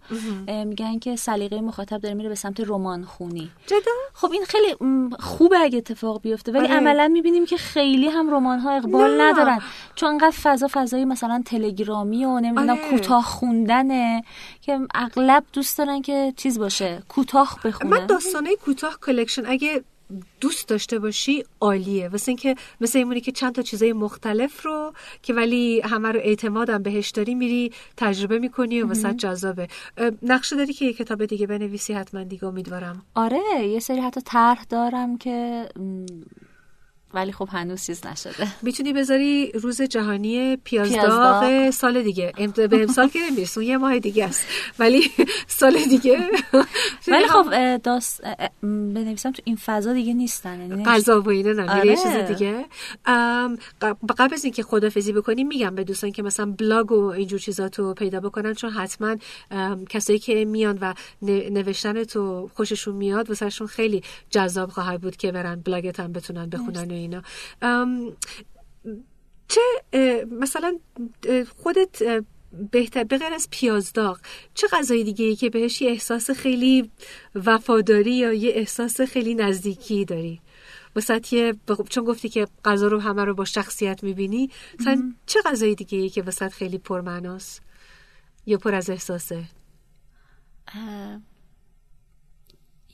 [0.48, 4.76] اه، میگن که سلیقه مخاطب داره میره به سمت رمان خونی جدا؟ خب این خیلی
[5.20, 6.76] خوبه اگه اتفاق بیفته ولی آره.
[6.76, 9.32] عملا می‌بینیم که خیلی هم رمان ها اقبال نه.
[9.32, 9.60] ندارن.
[9.94, 12.90] چون انقدر فضا فضایی مثلا تلگرامی و نمی‌دونم آره.
[12.90, 14.24] کوتاه خوندنه
[14.62, 18.06] که اغلب دوست دارن که چیز باشه کوتاه بخونن.
[18.28, 19.82] داستانه کوتاه کلکشن اگه
[20.40, 22.08] دوست داشته باشی عالیه.
[22.08, 26.82] واسه اینکه مثل اینمونی که چند تا چیزای مختلف رو که ولی همه رو اعتمادم
[26.82, 29.68] بهش داری میری تجربه می‌کنی و واسه جذابه.
[30.22, 33.02] نقشه داری که یه کتاب دیگه بنویسی حتما دیگه امیدوارم.
[33.14, 35.68] آره یه سری حتی طرح دارم که
[37.14, 38.48] ولی خب هنوز چیز نشده.
[38.62, 41.70] می‌تونی بذاری روز جهانی پیازداغ.
[41.70, 42.32] سال دیگه.
[42.54, 44.46] به امسال که نمیرسون یه ماه دیگه است.
[44.78, 45.10] ولی
[45.46, 46.18] سال دیگه.
[47.08, 48.22] ولی خب داست
[48.62, 50.60] بنویسم تو این فضا دیگه نیستن.
[50.60, 51.96] یعنی غذا و اینا نه یه آره.
[51.96, 52.64] چیز دیگه.
[54.18, 58.20] قبل از اینکه خدافزی بکنی میگم به دوستان که مثلا بلاگ و اینجور چیزاتو پیدا
[58.20, 59.16] بکنن چون حتما
[59.88, 65.60] کسایی که میان و نوشتن تو خوششون میاد واسهشون خیلی جذاب خواهد بود که برن
[65.60, 67.22] بلاگت هم بتونن بخونن اینا.
[69.48, 69.60] چه
[70.30, 70.78] مثلا
[71.56, 72.22] خودت
[72.70, 74.20] بهتر به غیر از پیازداغ
[74.54, 76.90] چه غذای دیگه ای که بهش یه احساس خیلی
[77.34, 80.40] وفاداری یا یه احساس خیلی نزدیکی داری؟
[80.96, 85.40] وسط یه بخ- چون گفتی که غذا رو همه رو با شخصیت می‌بینی مثلا چه
[85.44, 87.62] غذای دیگه ای که وسط خیلی پرمعناست
[88.46, 89.44] یا پر از احساسه؟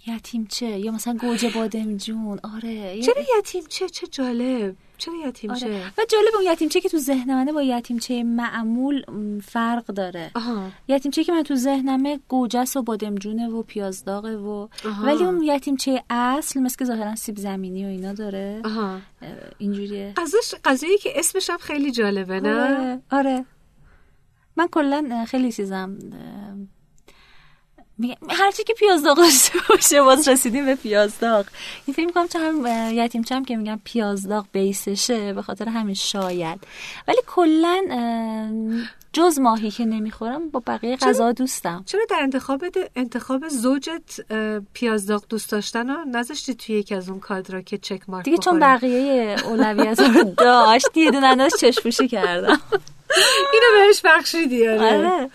[0.07, 4.77] یتیمچه یا مثلا گوجه بادمجون آره چرا یتیم چه چه جالب.
[4.99, 5.93] چرا یتیم چه آره.
[5.99, 9.05] و جالب اون یتیمچه که تو ذهن منه با یتیمچه معمول
[9.41, 10.31] فرق داره.
[10.35, 10.71] آها.
[10.89, 15.07] یتیمچه که من تو ذهنمه گوجس و بادمجونه و پیازداغه و آها.
[15.07, 18.63] ولی اون یتیمچه اصل مثل که ظاهرا سیب زمینی و اینا داره.
[18.65, 18.99] آها.
[19.59, 20.13] اینجوریه.
[20.17, 23.01] غذاش غذایی که اسمش هم خیلی جالبه نه؟ آره.
[23.11, 23.45] آره.
[24.57, 25.99] من کلا خیلی چیزم
[28.31, 31.47] هرچی که پیازداغ داشته باشه باز رسیدیم به پیازداغ.
[31.87, 32.67] این فکر می‌کنم چون هم
[33.31, 36.61] هم که میگم پیازداغ بیسشه به خاطر همین شاید.
[37.09, 37.83] ولی کلا
[39.13, 41.85] جز ماهی که نمی‌خورم با بقیه غذا دوستم.
[41.87, 42.65] چرا در انتخاب
[42.97, 48.01] انتخاب زوجت اه، پیازداغ دوست داشتن رو نذاشتی توی یکی از اون کادرا که چک
[48.09, 52.61] مارک دیگه چون؟ بقیه اولویت رو داشت یه دونه چشپوشی کردم.
[53.53, 54.97] اینو بهش بخشیدی آره.
[54.97, 55.31] آره.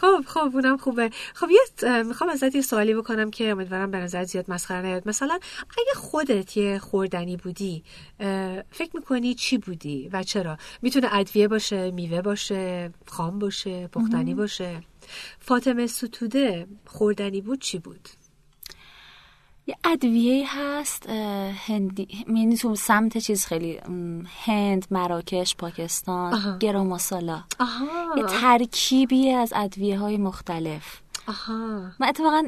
[0.00, 1.10] خب خب اونم خوبه.
[1.34, 5.08] خب یه می‌خوام ازت یه سوالی بکنم که امیدوارم به نظر زیاد مسخره نیاد.
[5.08, 5.38] مثلا
[5.78, 7.84] اگه خودت یه خوردنی بودی
[8.70, 14.82] فکر می‌کنی چی بودی و چرا؟ می‌تونه ادویه باشه میوه باشه خام باشه پختنی باشه.
[15.38, 18.08] فاطمه ستوده خوردنی بود چی بود؟
[19.66, 21.08] یه ادویه هست
[21.66, 23.80] هندی یعنی تو سمت چیز خیلی
[24.44, 26.56] هند مراکش پاکستان آها.
[26.58, 27.86] گرام ماسالا آها.
[28.16, 31.00] یه ترکیبی از ادویه های مختلف.
[31.28, 31.80] آها.
[31.98, 32.42] من اتفاقا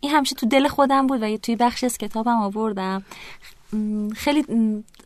[0.00, 3.04] این همیشه تو دل خودم بود و یه توی بخشی از کتابم آوردم.
[4.16, 4.44] خیلی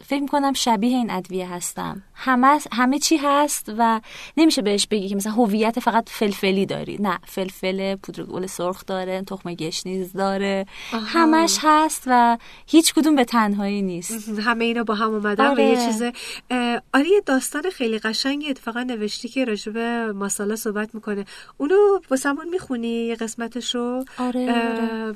[0.07, 2.03] فکر می‌کنم شبیه این ادویه هستم.
[2.15, 4.01] همه همه چی هست و
[4.37, 6.97] نمیشه بهش بگی که مثلا هویت فقط فلفلی داری.
[7.01, 10.67] نه فلفل پودر گل سرخ داره تخم گشنیز داره.
[10.93, 11.03] آها.
[11.07, 14.29] همش هست و هیچ کدوم به تنهایی نیست.
[14.39, 15.65] همه اینا با هم اومدن و آره.
[15.65, 16.03] یه چیز
[16.51, 19.79] اه، آره یه داستان خیلی قشنگی اتفاقا نوشتی که راجب
[20.15, 21.25] ماسالا صحبت می‌کنه.
[21.57, 21.75] اونو
[22.11, 25.15] واسمون می‌خونی؟ یه قسمتشو؟ آره، آره.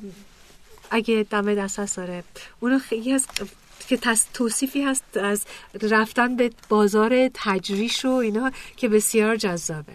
[0.93, 2.23] اگه دم دست هست داره
[2.59, 3.43] اونو خیلی هست
[3.87, 3.99] که
[4.33, 5.45] توصیفی هست از
[5.81, 9.93] رفتن به بازار تجریش و اینا که بسیار جذابه.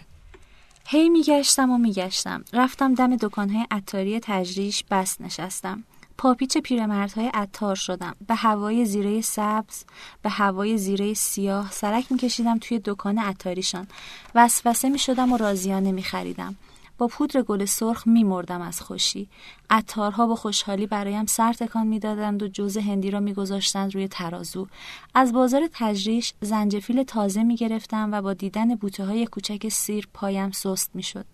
[0.87, 2.43] هی میگشتم و میگشتم.
[2.53, 5.83] رفتم دم دکانهای عطاری تجریش بس نشستم.
[6.17, 8.15] پاپیچ پیرمردهای عطار شدم.
[8.27, 9.83] به هوای زیره سبز
[10.21, 13.87] به هوای زیره سیاه سرک میکشیدم توی دکان عطاریشان.
[14.35, 16.55] وسوسه می‌شدم و رازیانه میخریدم.
[16.99, 19.29] با پودر گل سرخ میمردم از خوشی.
[19.69, 24.67] عطارها با خوشحالی برایم سر تکان می‌دادند و جوز هندی را میگذاشتند روی ترازو.
[25.15, 30.91] از بازار تجریش زنجفیل تازه می‌گرفتم و با دیدن بوته های کوچک سیر پایم سست
[30.93, 31.25] می‌شد.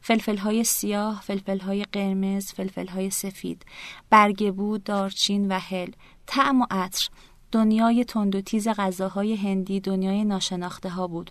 [0.00, 3.64] فلفل های سیاه فلفل های قرمز فلفل های سفید
[4.10, 5.90] برگبو دارچین و هل.
[6.26, 7.08] طعم و عطر.
[7.52, 11.30] دنیای تند و تیز غذاهای هندی دنیای ناشناخته ها بود.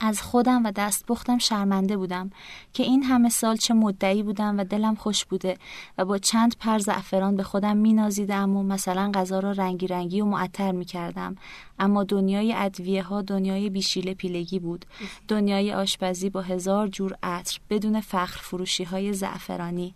[0.00, 2.30] از خودم و دستپختم شرمنده بودم
[2.72, 5.58] که این همه سال چه مدعی بودم و دلم خوش بوده
[5.98, 10.24] و با چند پر زعفران به خودم مینازیدم و مثلا غذا را رنگی رنگی و
[10.24, 11.36] معطر می کردم
[11.78, 14.84] اما دنیای ادویه ها دنیای بیشیل پیلگی بود.
[15.28, 19.94] دنیای آشپزی با هزار جور عطر بدون فخر فروشی های زعفرانی.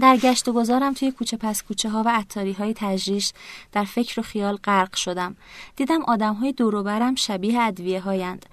[0.00, 3.32] در گشت و گذارم توی کوچه پس کوچه ها و عطاری های تجریش
[3.72, 5.36] در فکر و خیال غرق شدم.
[5.76, 8.46] دیدم آدم های دوروبرم شبیه ادویه هایند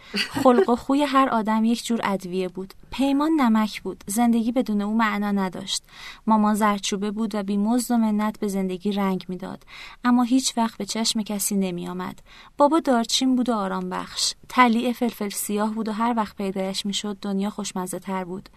[0.44, 2.74] خلق و خوی هر آدم یک جور ادویه بود.
[2.92, 4.04] پیمان نمک بود.
[4.08, 5.84] زندگی بدون او معنا نداشت.
[6.28, 9.64] مامان زرچوبه بود و بی مزد و منت به زندگی رنگ می‌داد.
[10.04, 12.20] اما هیچ وقت به چشم کسی نمی آمد
[12.58, 17.18] بابا دارچین بود و آرام بخش تلیع فلفل سیاه بود و هر وقت پیدایش می‌شد
[17.22, 18.50] دنیا خوشمزه تر بود.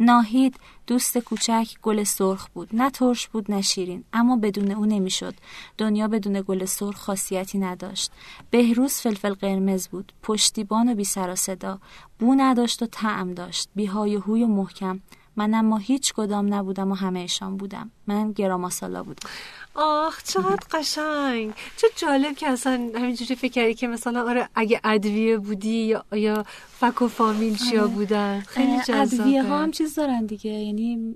[0.00, 2.68] ناهید دوست کوچک گل سرخ بود.
[2.72, 4.04] نه ترش بود نه شیرین.
[4.12, 5.34] اما بدون او نمی‌شد.
[5.78, 8.12] دنیا بدون گل سرخ خاصیتی نداشت.
[8.50, 10.12] بهروز فلفل قرمز بود.
[10.22, 11.78] پشتیبان و بی سر و صدا.
[12.18, 13.68] بو نداشت و طعم داشت.
[13.74, 15.00] بیهای هوی و محکم.
[15.36, 17.90] من اما هیچ کدام نبودم و همهشان بودم.
[18.06, 19.30] من گراماسالا بودم.
[19.74, 21.52] آخ چقدر قشنگ.
[21.76, 26.44] چه جالب که اصلا همینجوری فکر کردی که مثلا آره اگه ادویه بودی یا, یا
[26.68, 27.90] فک و فامیل چیا آره.
[27.90, 29.00] بودن؟ خیلی جذابه.
[29.00, 30.50] ادویه ها هم چیز دارن دیگه.
[30.50, 31.14] یعنی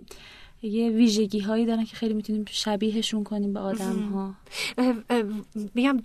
[0.62, 4.34] یه ویژگی هایی دارن که خیلی می‌تونیم شبیهشون کنیم به آدم ها
[5.74, 6.02] میگم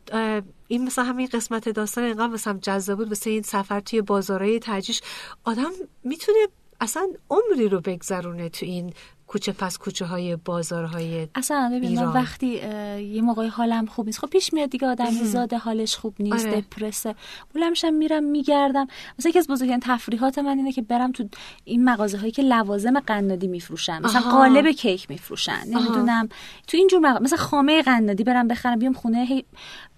[0.67, 5.01] این مثلا همین قسمت داستان اینقدر مثلا جذاب بود مثل این سفر توی بازارهای تجیش
[5.43, 5.71] آدم
[6.03, 6.37] می‌تونه
[6.81, 8.93] اصلا عمری رو بگذرونه تو این
[9.27, 12.47] کوچه پس کوچه های بازارهای اصلا ببین من وقتی
[13.01, 14.19] یه موقعی حالم خوب نیست.
[14.19, 16.61] خب پیش میاد دیگه آدم زاده حالش خوب نیست آره.
[16.61, 17.15] دپرسه
[17.55, 18.87] بلمشم میرم میگردم.
[19.19, 21.27] مثلا یکی از بزرگترین تفریحات من اینه که برم تو
[21.63, 24.01] این مغازه هایی که لوازم قنادی میفروشن.
[24.05, 25.61] مثلا قالب کیک میفروشن.
[25.67, 26.29] نمی‌دونم.
[26.67, 29.45] تو اینجور مغازه مثلا خامه قنادی برم بخرم بیام خونه هی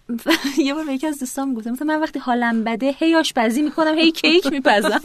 [0.58, 4.12] یه بار یکی از دوستان گفتم مثلا من وقتی حالم بده هی آشپزی می‌کنم هی
[4.12, 5.02] کیک میپزم.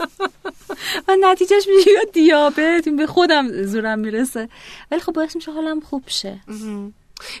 [1.07, 4.49] و نتیجهش میشه یا دیابت به خودم زورم می‌رسه.
[4.91, 6.39] ولی خب باعث میشه حالم خوب شه.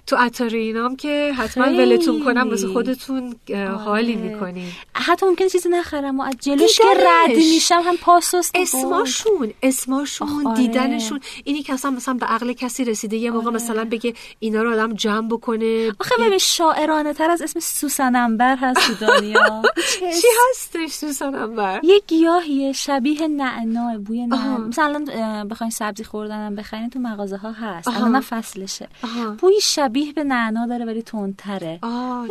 [0.07, 3.35] تو اتاری اینام که حتما ولتون کنم واسه خودتون
[3.85, 4.23] حالی آره.
[4.23, 4.65] می‌کنی.
[4.93, 10.57] حتی ممکن چیزی نخرم و از جلوش که رد میشم هم پاسوس اسماشون اسماشون آره.
[10.57, 11.19] دیدنشون.
[11.43, 13.55] اینی که اصلا مثلا به عقل کسی رسیده یه موقع آره.
[13.55, 15.91] مثلا بگه اینا رو آدم جمع بکنه.
[15.99, 19.61] آخه ببین شاعرانه تر از اسم سوسن انبر هست دنیا.
[20.21, 24.57] چی هستش سوسن انبر؟ یه گیاهیه شبیه نعنا بوی نعنا.
[24.57, 25.05] مثلا
[25.51, 28.89] بخواین سبزی خوردنم بخرین تو مغازه ها هست الان فصلشه.
[29.39, 31.79] بوی شبیه به نعنا داره ولی تندتره.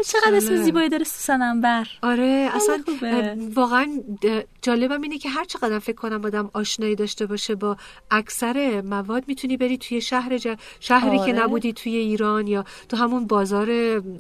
[0.07, 2.79] چقدر اسم زیبایی داره سوسن بر آره اصلا
[3.55, 3.87] واقعا
[4.63, 7.77] جالبم اینه که هر چقدر فکر کنم آدم آشنایی داشته باشه با
[8.11, 10.39] اکثر مواد می‌تونی بری توی شهر
[10.81, 11.33] شهری که آره.
[11.33, 13.69] نبودی توی ایران یا تو همون بازار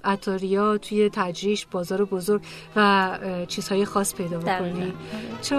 [0.05, 2.43] اتاریا توی تجریش بازار بزرگ
[2.77, 4.93] و چیزهای خاص پیدا بکنی.
[5.43, 5.57] چه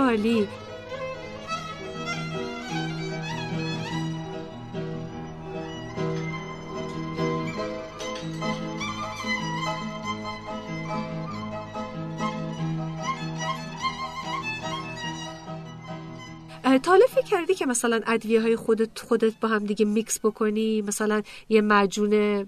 [16.64, 21.22] تا فکر کردی که مثلا ادویه های خودت خودت با هم دیگه میکس بکنی؟ مثلا
[21.50, 22.46] یه معجون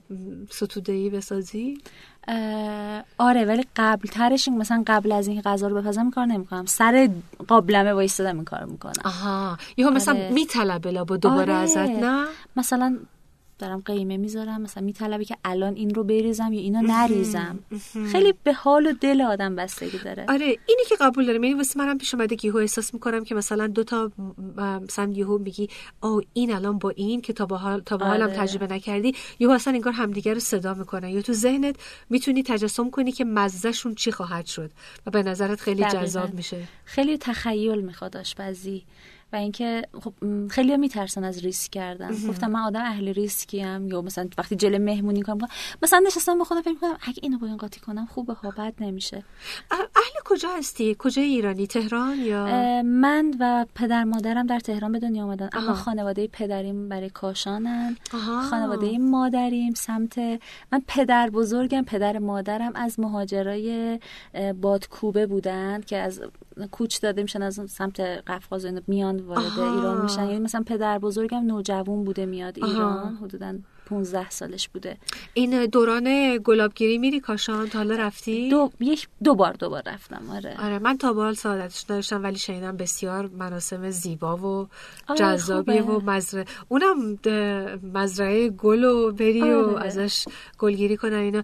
[0.49, 1.77] ستودهی بسازی؟
[3.17, 6.65] آره ولی قبل ترش مثلا قبل از این غذا رو بپزم کار نمی‌کنم.
[6.65, 7.09] سر
[7.47, 8.93] قابلمه وایستادم این کار می‌کنم.
[9.05, 9.57] آها.
[9.77, 10.29] یهو مثلا آره.
[10.29, 11.63] میطلبه لابا دوباره آره.
[11.63, 12.97] ازت نه؟ مثلا
[13.63, 17.59] دارم قیمه می‌ذارم مثلا میطلبه که الان این رو بریزم یا اینو نریزم.
[18.11, 20.25] خیلی به حال و دل آدم بستگی داره.
[20.29, 23.35] آره اینی که قبول دارم یعنی واسه منم پیش اومده که یهو احساس می‌کنم که
[23.35, 24.11] مثلا دو تا
[24.81, 25.69] مثلا یهو میگی
[26.03, 28.37] او این الان با این که تا با حال تا با حالم آره.
[28.37, 29.15] تجربه نکردی.
[29.39, 31.09] یهو اصلا انگار همدیگه رو صدا می‌کنن.
[31.09, 31.75] یا تو ذهنت
[32.09, 34.71] می‌تونی تجسم کنی که مزهشون چی خواهد شد
[35.05, 36.57] و به نظرت خیلی جذاب میشه.
[36.85, 38.83] خیلی تخیل می‌خواد آشپزی.
[39.33, 40.13] و اینکه خب
[40.49, 42.11] خیلی میترسن از ریسک کردن.
[42.29, 45.47] گفتم من آدم اهل ریسکیم یا مثلا وقتی جل مهمونی کنم
[45.81, 48.73] مثلا نشستم به خودم فکر کنم اگه اینو با این قاطی کنم خوبه ها بد
[48.79, 49.23] نمیشه.
[49.71, 52.45] اهل کجا هستی؟ کجا ایرانی؟ تهران یا؟
[52.83, 55.49] من و پدر مادرم در تهران به دنیا آمدن.
[55.53, 57.97] اما خانواده پدریم برای کاشانن.
[58.49, 60.17] خانواده مادریم سمت
[60.71, 63.99] من پدر بزرگم پدر مادرم از مهاجرای
[64.61, 66.21] بادکوبه بودن که از
[66.71, 70.25] کوچ داده میشن از سمت قفقاز میان وارد ایران میشن.
[70.25, 73.55] یعنی مثلا پدر بزرگم نوجوان بوده میاد ایران حدودا
[73.85, 74.97] 15 سالش بوده.
[75.33, 80.21] این دوران گلابگیری میری کاشان؟ تا حالا رفتی؟ دو یک دو بار دو بار رفتم
[80.31, 80.55] آره.
[80.59, 84.67] آره من تا بال سعادتش داشتم ولی شنیدم بسیار مراسم زیبا و
[85.07, 86.45] آره جذابیه و مزرعه.
[86.69, 87.19] اونم
[87.93, 89.55] مزرعه گل و بری آره.
[89.55, 90.25] و ازش
[90.59, 91.43] گلگیری کنن اینا.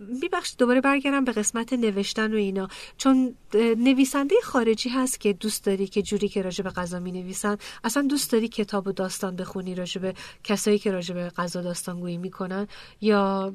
[0.00, 2.68] میبخشید دوباره برگردم به قسمت نوشتن و اینا.
[2.96, 7.56] چون نویسنده خارجی هست که دوست داری که جوری که راجع به غذا می نویسن
[7.84, 12.16] اصلا دوست داری کتاب و داستان بخونی راجع به کسایی که راجع به غذا داستانگویی
[12.16, 12.66] می‌کنن؟
[13.00, 13.54] یا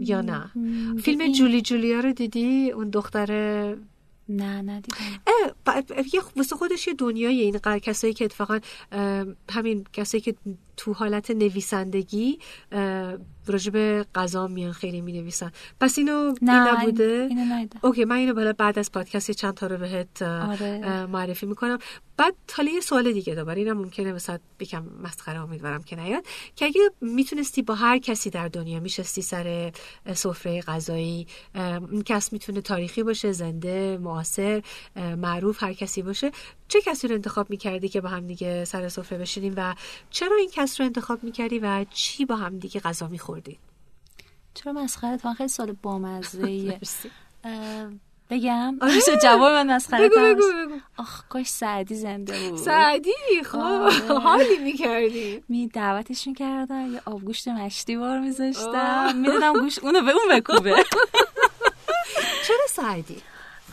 [0.00, 0.50] یا نه؟
[1.02, 3.30] فیلم جولی جولیا رو دیدی؟ اون دختر
[4.28, 4.96] نه ندیدم.
[6.12, 8.60] یه واسه خودش یه دنیای این کسایی که اتفاقا
[9.50, 10.34] همین کسایی که
[10.78, 12.38] تو حالت نویسندگی
[13.46, 18.52] راجب غذا میان خیلی می نویسن پس اینو نه نبوده؟ اینو اوکی من اینو بالا
[18.52, 21.06] بعد از پادکست چند تا رو بهت آره.
[21.06, 21.78] معرفی می‌کنم.
[22.16, 26.24] بعد حالا یه سوال دیگه دوباره اینم ممکنه مثلا بکم مسخره امیدوارم که نیاد.
[26.56, 29.72] که اگه می‌تونستی با هر کسی در دنیا میشستی سر
[30.14, 31.26] سفره غذایی
[31.90, 34.62] این کس می‌تونه تاریخی باشه زنده معاصر
[34.96, 36.30] معروف هر کسی باشه.
[36.68, 39.74] چه کسی رو انتخاب می‌کردی که با هم دیگه سر سفره بشینیم و
[40.10, 43.58] چرا این کس رو انتخاب می‌کردی و چی با هم دیگه غذا میخوردی؟
[44.54, 46.78] چرا مسخره؟ تو خیلی سال بامزه
[48.30, 49.00] بگم؟ آره.
[49.22, 50.78] جواب من مسخره بگو بگو بگو.
[50.96, 52.58] آخ کاش سعدی زنده بود.
[52.58, 53.12] سعدی؟
[53.44, 54.18] خب آره.
[54.18, 55.44] حالی می‌کردی.
[55.48, 59.16] می دعوتش می‌کردم یه آبگوشت مشتی بار میذاشتم.
[59.16, 60.84] می‌دونم گوش اونو به اون بکوبه.
[62.46, 63.22] چرا سعدی؟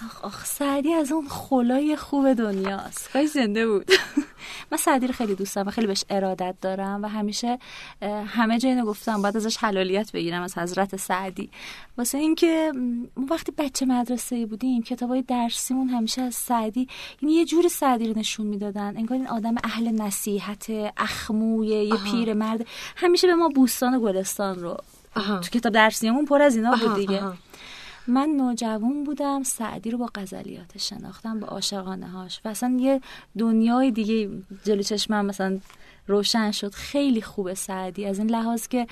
[0.04, 3.12] آخ آخ سعدی از اون خلای خوب دنیاست.
[3.14, 3.92] کاش زنده بود.
[4.72, 7.60] من سعدی رو خیلی دوست دارم و خیلی بهش ارادت دارم و همیشه
[8.28, 11.50] همه جا اینو گفتم باید ازش حلالیت بگیرم از حضرت سعدی.
[11.98, 12.72] واسه اینکه
[13.18, 16.88] ما وقتی بچه مدرسه بودیم کتابای درسیمون همیشه از سعدی
[17.22, 18.98] یعنی یه جور سعدی رو نشون می‌دادن.
[18.98, 20.66] انگار این آدم اهل نصیحت
[20.98, 22.66] اخموی یه پیر مرد.
[22.96, 24.78] همیشه به ما بوستان و گلستان رو
[25.16, 27.22] تو کتاب درسیمون پر از اینا بود دیگه.
[28.08, 33.02] من نوجوان بودم سعدی رو با غزلیاتش شناختم با عاشقانه هاش و اصلا یه
[33.38, 34.30] دنیای دیگه
[34.64, 35.60] جلو چشمم مثلا
[36.08, 36.74] روشن شد.
[36.74, 38.06] خیلی خوبه سعدی.
[38.06, 38.88] از این لحاظ که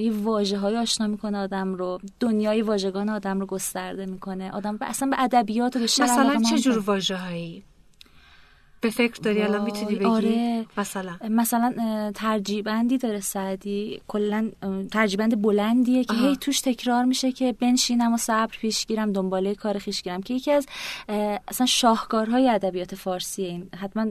[0.00, 4.52] یه واژه های آشنا می‌کنه آدم رو دنیای واژگان آدم رو گسترده می‌کنه.
[4.52, 7.64] آدم اصلا به ادبیات و به شعر مثلا چه جور واژه هایی
[8.84, 10.66] به فکر داری الان می‌تونی بگی؟ آره.
[10.76, 11.16] مثلا.
[11.30, 11.72] مثلا
[12.14, 14.00] ترجیبندی داره سعدی.
[14.08, 14.50] کلا
[14.92, 19.78] ترجیبند بلندیه که هی توش تکرار میشه که بنشینم و صبر پیش گیرم دنباله کار
[19.78, 20.22] خیش گیرم.
[20.22, 20.66] که یکی از
[21.48, 23.68] اصلا شاهکارهای ادبیات فارسی این.
[23.80, 24.06] حتما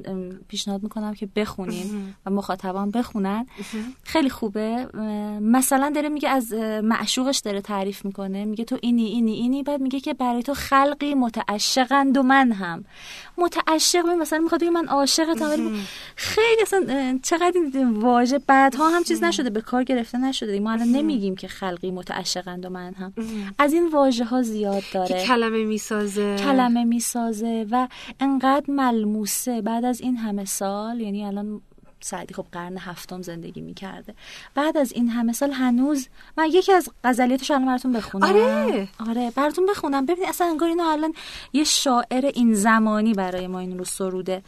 [0.47, 3.45] پیشنهاد می‌کنم که بخونین و مخاطبان بخونن.
[4.03, 4.88] خیلی خوبه.
[5.41, 6.53] مثلا داره میگه از
[6.84, 8.45] معشوقش داره تعریف می‌کنه.
[8.45, 9.63] میگه تو اینی اینی اینی.
[9.63, 12.86] بعد میگه که برای تو خلقی متعشقند و من هم.
[13.38, 15.72] متعشق مثلا می‌خواد بگه من عاشقتم ولی
[16.16, 20.59] خیلی اصلا چقدر این واژه بعدها هم چیز نشده به کار گرفته نشده.
[20.59, 23.14] ما الان نمیگیم که خلقی متعشقند و من هم.
[23.59, 25.26] از این واژه ها زیاد داره.
[25.26, 26.36] کلمه می‌سازه.
[26.36, 27.88] کلمه می‌سازه و
[28.20, 29.61] انقدر ملموسه.
[29.61, 31.61] بعد از این همه سال یعنی الان
[32.03, 34.15] سعدی خب قرن هفتم زندگی می‌کرده.
[34.55, 38.27] بعد از این همه سال هنوز من یکی از غزلیاتش الان براتون بخونم.
[38.27, 38.87] آره.
[39.09, 40.05] آره براتون بخونم.
[40.05, 41.13] ببینید اصلا انگار اینو الان
[41.53, 44.43] یه شاعر این زمانی برای ما این رو سروده.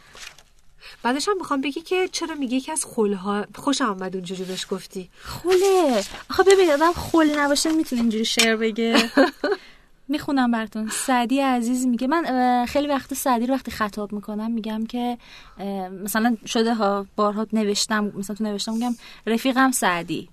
[1.02, 5.10] بعدش هم می‌خوام بگی که چرا میگه که از خلها خوشم آمد اونجوری بهش گفتی.
[5.22, 8.96] خله آخه ببینید آدم خل نباشه می‌تونه اینجوری شعر بگه.
[10.08, 10.88] می‌خونم براتون.
[10.88, 15.18] سعدی عزیز میگه من خیلی وقت سعدی رو وقتی خطاب می‌کنم میگم که
[16.04, 18.94] مثلا شده ها بارها نوشتم مثلا تو نوشتم میگم
[19.26, 20.28] رفیقم سعدی.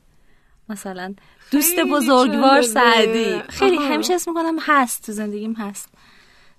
[0.69, 1.13] مثلا
[1.51, 3.39] دوست بزرگوار سعدی.
[3.49, 5.89] خیلی همیشه اسم می‌کنم هست تو زندگیم هست.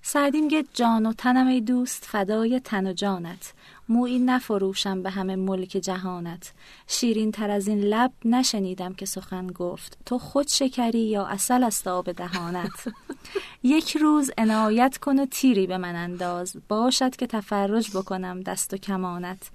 [0.01, 3.53] سعدی میگه جان و تنم ای دوست فدای تن و جانت.
[3.89, 6.53] مویی نفروشم به همه ملک جهانت.
[6.87, 9.97] شیرین تر از این لب نشنیدم که سخن گفت.
[10.05, 12.87] تو خود شکری یا اصل است آب دهانت.
[13.63, 16.57] یک روز عنایت کن و تیری به من انداز.
[16.67, 19.49] باشد که تفرج بکنم دست و کمانت.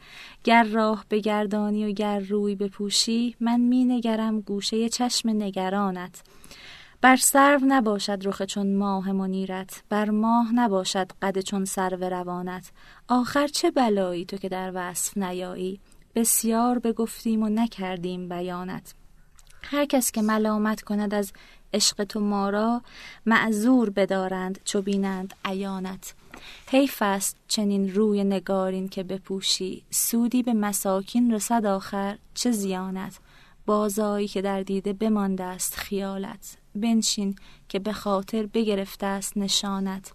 [0.44, 6.22] گر راه بگردانی و گر روی بپوشی من می نگرم گوشه چشم نگرانت.
[7.02, 12.72] بر سرو نباشد رخ چون ماه منیرت بر ماه نباشد قد چون سرو روانت.
[13.08, 15.80] آخر چه بلایی تو که در وصف نیایی؟
[16.14, 18.94] بسیار بگفتیم و نکردیم بیانت.
[19.62, 21.32] هر کس که ملامت کند از
[21.74, 22.82] عشق تو ما را
[23.26, 26.14] معذور بدارند چو بینند عیانت.
[26.66, 29.84] حیف است چنین روی نگارین که بپوشی.
[29.90, 33.18] سودی به مساکین رسد آخر چه زیانت؟
[33.66, 36.59] بازایی که در دیده بمانده است خیالت.
[36.74, 37.36] بنشین
[37.68, 40.12] که به خاطر بگرفته است نشانت.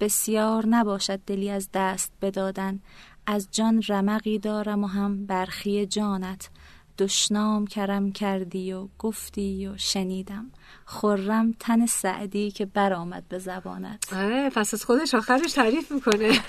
[0.00, 2.80] بسیار نباشد دلی از دست بدادن.
[3.26, 6.50] از جان رمقی دارم و هم برخی جانت.
[6.98, 10.50] دشنام کرم کردی و گفتی و شنیدم.
[10.84, 14.12] خرم تن سعدی که برآمد به زبانت.
[14.12, 16.40] آره پس از خودش آخرش تعریف می‌کنه.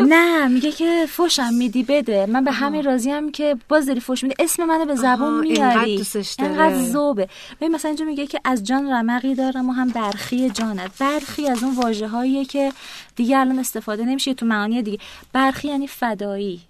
[0.00, 2.26] نه میگه که فوشم میدی بده.
[2.26, 4.34] من به همین راضیم که باز داری فوش میدی.
[4.38, 6.04] اسم منو به زبان میاری.
[6.38, 7.28] انقدر زوبه.
[7.60, 10.98] ببین مثلا اینجا میگه که از جان رمقی دارم و هم برخی جانت.
[10.98, 12.72] برخی از اون واژه هاییه که
[13.16, 14.98] دیگه الان استفاده نمیشه تو معانی دیگه.
[15.32, 16.60] برخی یعنی فدایی.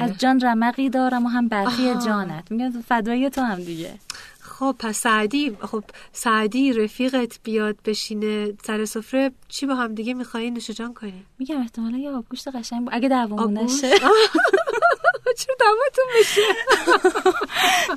[0.00, 2.50] از جان رمقی دارم و هم برخی جانت.
[2.50, 3.94] میگم فدایی تو هم دیگه.
[4.40, 9.30] خب پس سعدی خب سعدی رفیقت بیاد بشینه سر سفره.
[9.48, 11.24] چی با هم دیگه میخوایی؟ نوش جان کنی.
[11.38, 13.90] میگم احتمالا یه آبگوشت قشنگ اگه دعوامون نشه.
[15.32, 16.42] چرا دعواتون بشه؟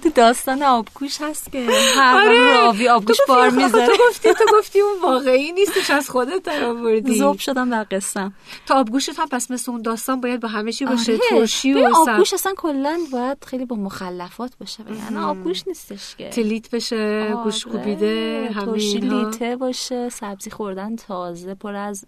[0.04, 2.54] تو داستان آبگوش هست که هر آره.
[2.54, 7.16] راوی آبگوش بار می‌ذاره تو گفتی تو گفتی اون واقعی نیستش از خودت در آوردی.
[7.16, 8.32] زوب شدم در قصه
[8.66, 11.22] تا آبگوشت هم پس مثل اون داستان باید با همه چی باشه آره.
[11.30, 16.30] ترشی و آبگوش اصلا کلا باید خیلی با مخلفات باشه یعنی آبگوش نیستش که.
[16.30, 17.44] تلیت بشه آره.
[17.44, 22.06] گوش کوبیده همین لیته باشه سبزی خوردن تازه پر از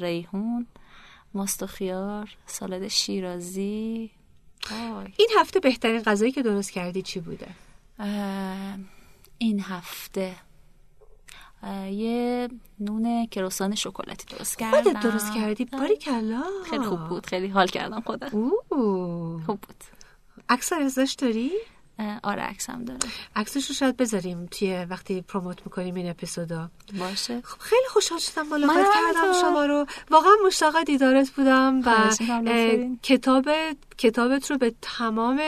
[0.00, 0.66] ریحون
[1.34, 4.10] ماست و خیار سالاد شیرازی
[5.16, 7.48] این هفته بهترین غذایی که درست کردی چی بوده؟
[9.38, 10.34] این هفته.
[11.90, 12.48] یه
[12.80, 14.82] نون کروسان شکلاتی درست کردم.
[14.82, 16.44] خودت درست کردی؟ باری کلا.
[16.70, 17.26] خیلی خوب بود.
[17.26, 18.28] خیلی حال کردم خودم.
[19.46, 19.84] خوب بود.
[20.48, 21.50] اکثر ازش داری؟
[22.22, 23.00] آره عکسم داره.
[23.36, 26.70] عکسش رو شاید بذاریم توی وقتی پروموت می‌کنیم این اپیزودا.
[26.98, 27.40] باشه.
[27.40, 29.86] خب خیلی خوشحال شدم ملاقات کردم شما رو.
[30.10, 32.16] واقعا مشتاق دیدارت بودم و
[33.02, 33.48] کتاب
[33.98, 35.42] کتابت رو به تمام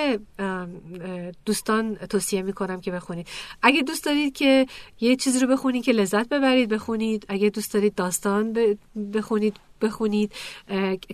[1.44, 3.26] دوستان توصیه می‌کنم که بخونید.
[3.62, 4.66] اگه دوست دارید که
[5.00, 7.26] یه چیزی رو بخونید که لذت ببرید بخونید.
[7.28, 8.56] اگه دوست دارید داستان
[9.14, 10.32] بخونید بخونید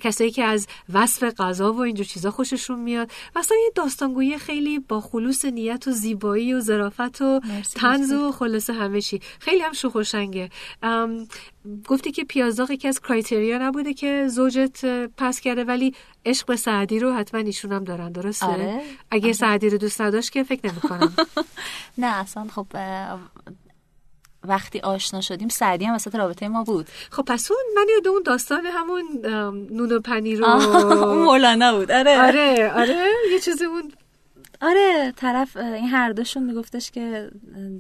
[0.01, 3.11] کسایی که از وصف غذا و اینجور چیزا خوششون میاد.
[3.37, 7.41] مثلا یه داستانگویی خیلی با خلوص نیت و زیبایی و ظرافت و
[7.75, 9.21] تنز و خلاصه همه چی.
[9.41, 10.51] خیلی هم شوخوشنگه
[11.89, 14.85] گفتی که پیازداغ یکی از کرایتریا نبوده که زوجت
[15.16, 15.95] پس کرده ولی
[16.25, 18.81] عشق سعدی رو حتما ایشون هم دارن درسته؟ آره.
[19.11, 19.33] اگه آره.
[19.33, 21.12] سعدی رو دوست نداشت که فکر نمی کنم
[21.99, 22.66] نه اصلا خب
[24.45, 26.86] وقتی آشنا شدیم سعدی هم وسط رابطه ما بود.
[27.11, 29.03] خب پس اون من یاد اون داستان همون
[29.70, 30.47] نون و پنیر رو
[31.14, 31.91] مولانا بود.
[31.91, 32.18] آره.
[32.18, 33.93] آره آره یه چیزی اون
[34.62, 37.30] آره طرف این هر دوشون میگفتش که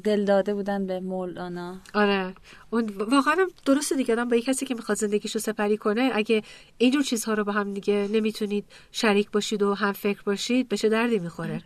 [0.04, 1.76] دل داده بودن به مولانا.
[1.94, 2.34] آره.
[2.70, 3.36] اون واقعا
[3.66, 6.42] درسته دیگه آدم با یک کسی که می‌خواد زندگیشو سپری کنه اگه
[6.78, 11.18] اینجور چیزها رو با هم دیگه نمی‌تونید شریک باشید و هم فکر باشید بشه دردی
[11.18, 11.62] می‌خوره؟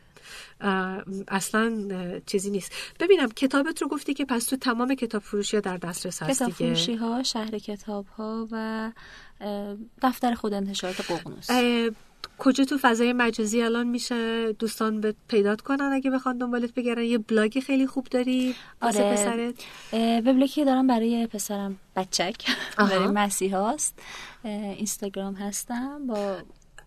[1.28, 1.88] اصلا
[2.26, 2.72] چیزی نیست.
[3.00, 6.50] ببینم کتابت رو گفتی که پس تو تمام کتاب فروشی ها در دسترس هست کتاب
[6.52, 8.92] فروشی ها شهر کتاب ها و
[10.02, 11.50] دفتر خود انتشارات ققنوس
[12.38, 17.18] کجا تو فضای مجازی الان میشه دوستان به پیدات کنن اگه بخوان دنبالت بگردن یه
[17.18, 19.12] بلاگ خیلی خوب داری آره.
[19.12, 19.55] پسرت؟
[20.26, 22.46] وبلاگی دارم برای پسرم بچک
[22.78, 23.98] برای مسیح هاست
[24.44, 26.36] اینستاگرام هستم با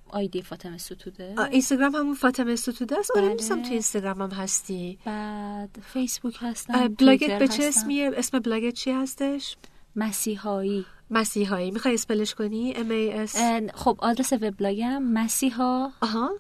[0.10, 5.00] آیدی فاطمه ستوده؟ اینستاگرام همون فاطمه ستوده است؟ آره میسم تو اینستاگرام هم هستی.
[5.06, 9.58] بعد فیسبوک هستم بلاگت به چه اسمیه اسم بلاگت چی هستش؟
[9.96, 10.86] مسیحایی.
[11.10, 11.72] مسیحایی.
[11.72, 13.38] می‌خوای spell ش کنی؟ M A S
[13.74, 15.90] خب آدرس وبلاگم مسیحا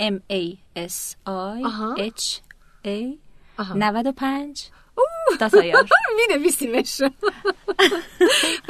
[0.01, 1.61] M A S I
[1.97, 2.41] H
[2.86, 3.18] A
[3.76, 4.70] 95
[5.39, 7.01] dot IR می نویسیمش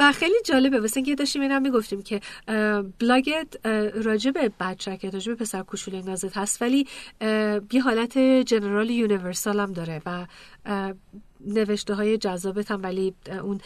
[0.00, 0.80] و خیلی جالبه.
[0.80, 2.20] واسه اینکه داشتیم اینم می‌گفتیم که
[2.98, 3.66] بلاگت
[4.60, 6.86] بچه راجع به پسر کوچولوی نازت هست ولی
[7.72, 10.26] یه حالت general universal هم داره و
[11.46, 13.60] نوشته های جذابت هم ولی اون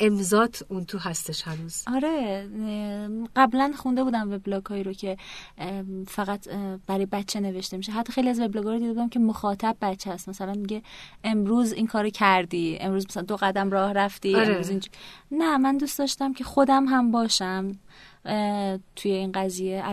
[0.00, 1.84] امضات اون تو هستش هنوز.
[1.86, 2.48] آره
[3.36, 5.16] قبلا خونده بودم وبلاگ هایی رو که
[6.06, 6.48] فقط
[6.86, 7.92] برای بچه نوشته میشه.
[7.92, 10.28] حتی خیلی از وبلاگ رو دیدم که مخاطب بچه هست.
[10.28, 10.82] مثلا میگه
[11.24, 12.78] امروز این کار کردی.
[12.80, 14.34] امروز مثلا دو قدم راه رفتی.
[14.34, 14.48] آره.
[14.48, 14.70] امروز
[15.30, 17.72] نه من دوست داشتم که خودم هم باشم.
[18.96, 19.84] توی این قضیه.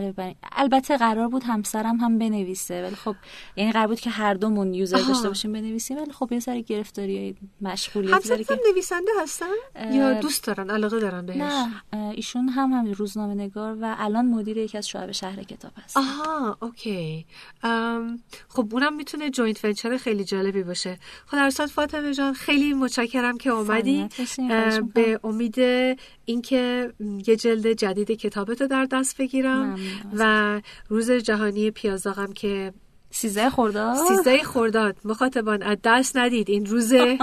[0.51, 3.15] البته قرار بود همسرم هم بنویسه ولی خب
[3.55, 7.35] یعنی قرار بود که هر دومون یوزر داشته باشیم بنویسیم ولی خب یه سری گرفتاری
[7.61, 8.59] مشغولیت همسرت که...
[8.71, 9.45] نویسنده هستن؟
[9.91, 14.57] یا دوست دارن علاقه دارن بهش؟ نه ایشون هم هم روزنامه نگار و الان مدیر
[14.57, 15.97] یکی از شعب شهر کتاب هست.
[15.97, 17.25] آها okay.
[18.49, 20.97] خب اونم می‌تونه joint venture خیلی جالبی باشه.
[21.25, 24.09] خب فاطمه جان خیلی متشکرم که اومدی.
[24.93, 25.59] به امید
[26.25, 26.93] اینکه
[27.27, 29.79] یه جلد جدید کتابتو در دست بگیرم.
[30.13, 32.73] و روز جهانی پیازداغم که
[33.11, 34.95] سیزده خورداد؟ سیزده خورداد.
[35.05, 36.49] مخاطبان از دست ندید.
[36.49, 37.17] این روزه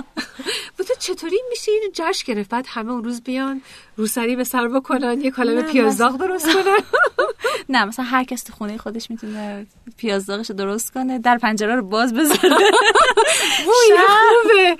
[0.79, 3.63] تو چطوری میشه اینو جشن گرفت؟ بعد همه اون روز بیان
[3.97, 6.77] روسری به سر بکنن یه کلمه پیازداغ درست کنن.
[7.69, 9.67] نه مثلا هر کس تو خونه خودش می‌تونه
[9.97, 12.57] پیازداغش درست کنه در پنجره رو باز بذاره.
[13.65, 14.77] خوبه.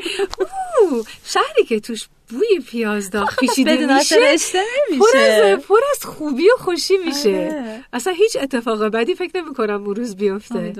[1.65, 7.29] که توش بوی پیازداغ پیچیده میشه پر از پر از خوبی و خوشی میشه.
[7.29, 7.85] آره.
[7.93, 10.73] اصلا هیچ اتفاق بدی فکر نمی کنم اون روز بیفته.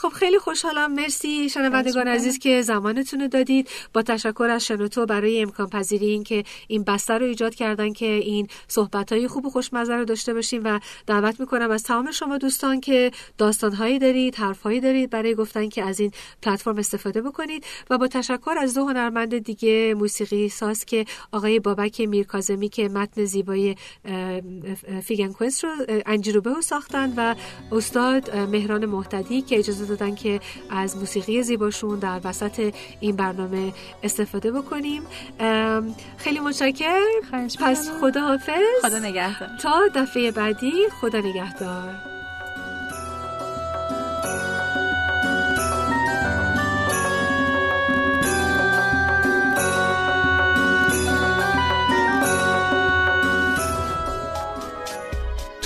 [0.00, 0.92] خب خیلی خوشحالم.
[0.92, 3.68] مرسی شنوندگان عزیز که زمانتون رو دادید.
[3.92, 8.06] با تشکر از شنوتو برای امکان پذیری این که این بستر رو ایجاد کردن که
[8.06, 12.38] این صحبت های خوب و خوشمزه رو داشته باشیم و دعوت می‌کنم از تمام شما
[12.38, 17.22] دوستان که داستان هایی دارید حرف هایی دارید برای گفتن که از این پلتفرم استفاده
[17.22, 17.64] بکنید.
[17.90, 23.24] و با تشکر از دو هنرمند دیگه موسیقی ساز که آقای بابک میرکازمی که متن
[23.24, 23.74] زیبای
[25.02, 25.70] فیگن کوست رو
[26.06, 27.34] انجیروبه ساختن و
[27.72, 33.72] استاد مهران محتدی که اجازه دادن که از موسیقی زیباشون در وسط این برنامه
[34.02, 35.02] استفاده بکنیم.
[36.16, 37.00] خیلی متشکر
[37.60, 39.48] پس خدا حافظ خدا نگهدار.
[39.62, 40.72] تا دفعه بعدی.
[41.00, 42.07] خدا نگهدار.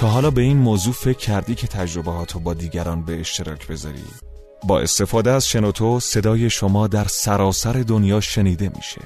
[0.07, 2.11] حالا به این موضوع فکر کردی که تجربه
[2.45, 4.05] با دیگران به اشتراک بذاری؟
[4.65, 9.01] با استفاده از شنوتو صدای شما در سراسر دنیا شنیده میشه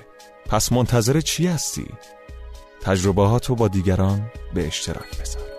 [0.49, 1.87] پس منتظر چی هستی؟
[2.83, 5.56] تجربه با دیگران به اشتراک بذار